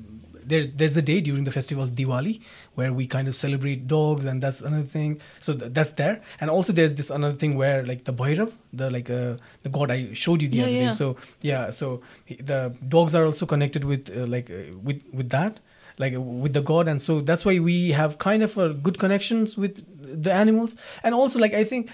[0.45, 2.43] there's there's a day during the festival Diwali
[2.75, 5.23] where we kind of celebrate dogs, and that's another thing.
[5.41, 8.91] So th- that's there, and also there's this another thing where like the Bhairav, the
[8.91, 10.89] like uh, the god I showed you the Yeah, other yeah.
[10.89, 10.91] day.
[10.91, 15.61] So yeah, so the dogs are also connected with uh, like uh, with with that
[15.99, 18.99] like uh, with the god and so that's why we have kind of a good
[18.99, 19.81] connections with
[20.23, 21.89] the animals and also like i think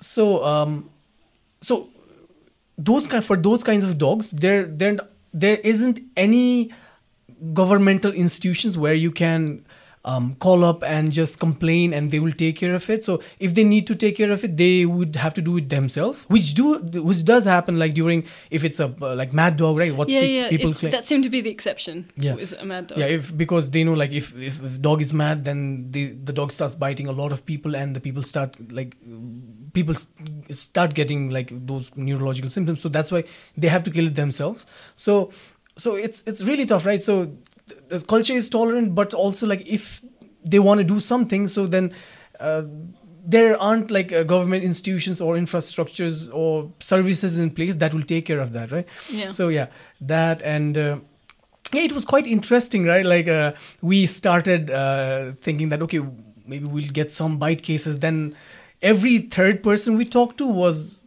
[0.00, 0.90] so um
[1.60, 1.88] so
[2.76, 4.98] those kind for those kinds of dogs there there
[5.32, 6.72] there isn't any
[7.52, 9.64] governmental institutions where you can
[10.04, 13.54] um, call up and just complain and they will take care of it so if
[13.54, 16.52] they need to take care of it they would have to do it themselves which
[16.54, 20.10] do which does happen like during if it's a uh, like mad dog right what
[20.10, 20.48] yeah, pe- yeah.
[20.50, 22.10] people claim that seemed to be the exception.
[22.16, 22.34] Yeah.
[22.34, 22.98] was a mad dog.
[22.98, 26.52] yeah, if because they know like if if dog is mad, then the the dog
[26.52, 28.96] starts biting a lot of people, and the people start like
[29.74, 29.94] people
[30.50, 32.80] start getting like those neurological symptoms.
[32.80, 33.24] So that's why
[33.56, 34.64] they have to kill it themselves.
[34.96, 35.30] So
[35.76, 37.02] so it's it's really tough, right?
[37.02, 37.26] So
[37.68, 40.00] th- the culture is tolerant, but also like if
[40.44, 41.92] they want to do something, so then.
[42.40, 42.62] Uh,
[43.26, 48.26] there aren't like uh, government institutions or infrastructures or services in place that will take
[48.26, 49.30] care of that right Yeah.
[49.30, 49.68] so yeah
[50.02, 50.98] that and uh,
[51.72, 56.00] yeah it was quite interesting right like uh, we started uh, thinking that okay
[56.46, 58.36] maybe we'll get some bite cases then
[58.92, 61.00] every third person we talked to was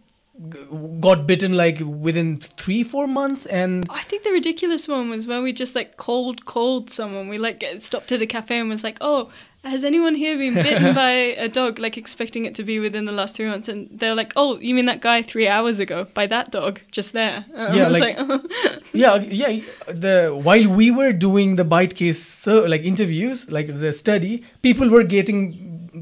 [1.02, 5.42] got bitten like within three four months and I think the ridiculous one was when
[5.42, 7.28] we just like cold called someone.
[7.28, 9.32] We like stopped at a cafe and was like, "Oh,
[9.64, 11.12] has anyone here been bitten by
[11.48, 14.32] a dog?" Like expecting it to be within the last three months, and they're like,
[14.36, 17.86] "Oh, you mean that guy three hours ago by that dog just there?" And Yeah,
[17.86, 18.42] I was like- like,
[18.94, 23.92] yeah yeah the while we were doing the bite case so like interviews like the
[23.92, 25.42] study people were getting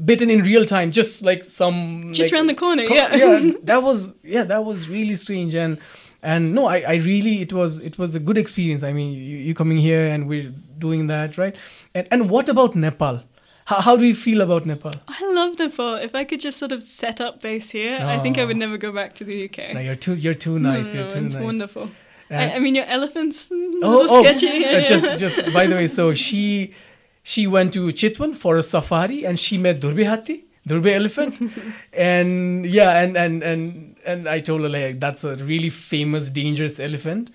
[0.04, 3.52] bitten in real time just like some Just like, round the corner, co- yeah.
[3.64, 5.78] that was yeah that was really strange and
[6.22, 9.36] and no I, I really it was it was a good experience i mean you,
[9.48, 11.54] you coming here and we're doing that right
[11.94, 13.22] and and what about nepal
[13.66, 15.94] how, how do you feel about nepal I love Nepal.
[15.96, 18.64] If I could just sort of set up base here, I think I would Oh.
[18.64, 19.74] never go back to the UK.
[19.74, 21.90] no, you're too you're too nice no, you're too it's nice wonderful.
[22.30, 24.64] And- I, I mean, your elephants, a oh, little oh, sketchy.
[24.64, 26.72] uh, just just by the way so she
[27.32, 31.52] she went to chitwan for a safari and she met durbi hathi Durbe elephant,
[31.92, 36.80] and yeah, and and and and I told her like that's a really famous, dangerous
[36.80, 37.30] elephant.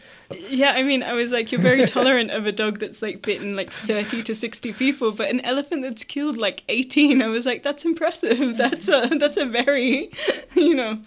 [0.49, 3.55] Yeah, I mean, I was like, you're very tolerant of a dog that's like bitten
[3.55, 7.21] like 30 to 60 people, but an elephant that's killed like 18.
[7.21, 8.57] I was like, that's impressive.
[8.57, 10.11] That's a that's a very,
[10.55, 10.99] you know,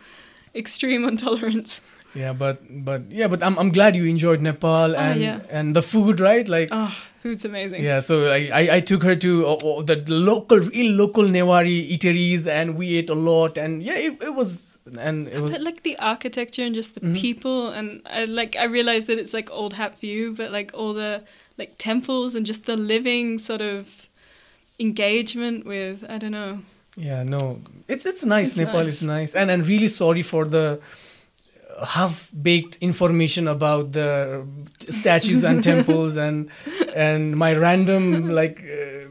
[0.54, 1.82] extreme intolerance.
[2.14, 5.40] Yeah, but but yeah, but I'm I'm glad you enjoyed Nepal and yeah.
[5.50, 6.46] and the food, right?
[6.48, 7.82] Like Oh, food's amazing.
[7.82, 11.90] yeah, so I I, I took her to uh, uh, the local, real local Newari
[11.90, 15.62] eateries, and we ate a lot, and yeah, it, it was and it was But
[15.62, 17.20] like the architecture and just the Mhm.
[17.20, 20.94] people, and I like I realized that it's like old hat view, but like all
[20.94, 21.24] the
[21.58, 24.06] like temples and just the living sort of
[24.78, 26.60] engagement with I don't know.
[26.96, 28.48] Yeah, no, it's it's nice.
[28.50, 28.94] It's Nepal nice.
[28.94, 30.78] is nice, and and really sorry for the
[31.86, 34.46] half baked information about the
[34.78, 36.50] statues and temples and
[36.94, 39.04] and my random like uh,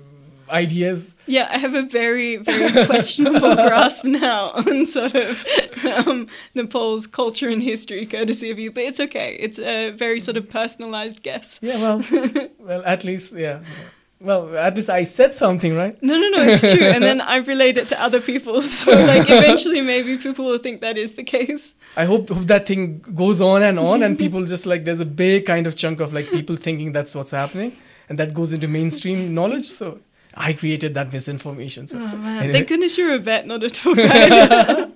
[0.54, 1.16] ideas.
[1.26, 5.46] Yeah, I have a very, very questionable grasp now on sort of
[5.86, 8.72] um, Nepal's culture and history, courtesy of you.
[8.72, 9.36] But it's okay.
[9.40, 11.60] It's a very sort of personalized guess.
[11.62, 12.04] Yeah, well,
[12.60, 13.62] well, at least yeah.
[14.24, 16.02] Well, at least I said something, right?
[16.02, 16.88] No, no, no, it's true.
[16.88, 18.62] And then I've relayed it to other people.
[18.80, 21.74] So, like, eventually, maybe people will think that is the case.
[21.98, 25.06] I hope, hope that thing goes on and on, and people just like there's a
[25.06, 27.76] big kind of chunk of like people thinking that's what's happening,
[28.08, 29.68] and that goes into mainstream knowledge.
[29.68, 30.00] So
[30.36, 31.88] I created that misinformation.
[31.88, 32.38] So Oh, man.
[32.38, 32.54] Anyway.
[32.54, 34.92] Thank goodness you're a vet, not a tour guide.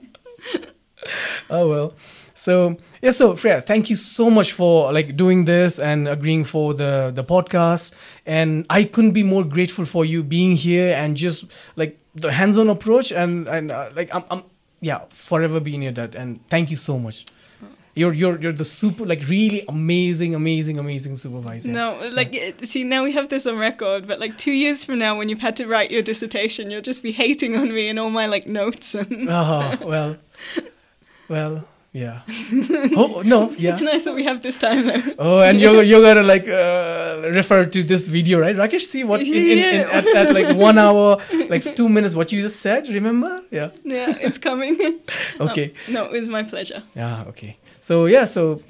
[1.50, 1.94] oh well.
[2.38, 6.74] So yeah, so Freya, thank you so much for like doing this and agreeing for
[6.76, 7.92] the the podcast.
[8.28, 12.70] And I couldn't be more grateful for you being here and just like the hands-on
[12.70, 14.44] approach and and uh, like I'm I'm
[14.82, 16.16] yeah forever being your dad.
[16.16, 17.26] And thank you so much.
[17.96, 21.72] You're you're you're the super like really amazing amazing amazing supervisor.
[21.72, 25.00] no, like, it- see, now we have this on record, but like two years from
[25.00, 27.98] now, when you've had to write your dissertation, you'll just be hating on me and
[27.98, 28.94] all my like notes.
[28.94, 30.18] And Oh well,
[31.28, 32.22] well yeah.
[32.96, 33.74] Oh no yeah.
[33.74, 35.02] it's nice that we have this time though.
[35.20, 38.56] Oh, and you're you're gonna like uh, refer to this video, right?
[38.56, 41.18] Rakesh, see what in, in, in, at, at like one hour,
[41.50, 42.88] like two minutes, what you just said.
[42.90, 43.42] Remember?
[43.52, 43.70] Yeah.
[43.84, 44.78] Yeah, it's coming.
[45.40, 45.74] Okay.
[45.90, 46.84] No, it was my pleasure.
[46.96, 47.24] Yeah.
[47.30, 47.58] Okay.
[47.80, 48.26] So yeah.
[48.26, 48.62] So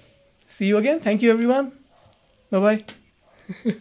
[0.47, 0.99] see you again.
[0.99, 1.71] Thank you, everyone.
[2.51, 2.83] Bye
[3.63, 3.77] bye.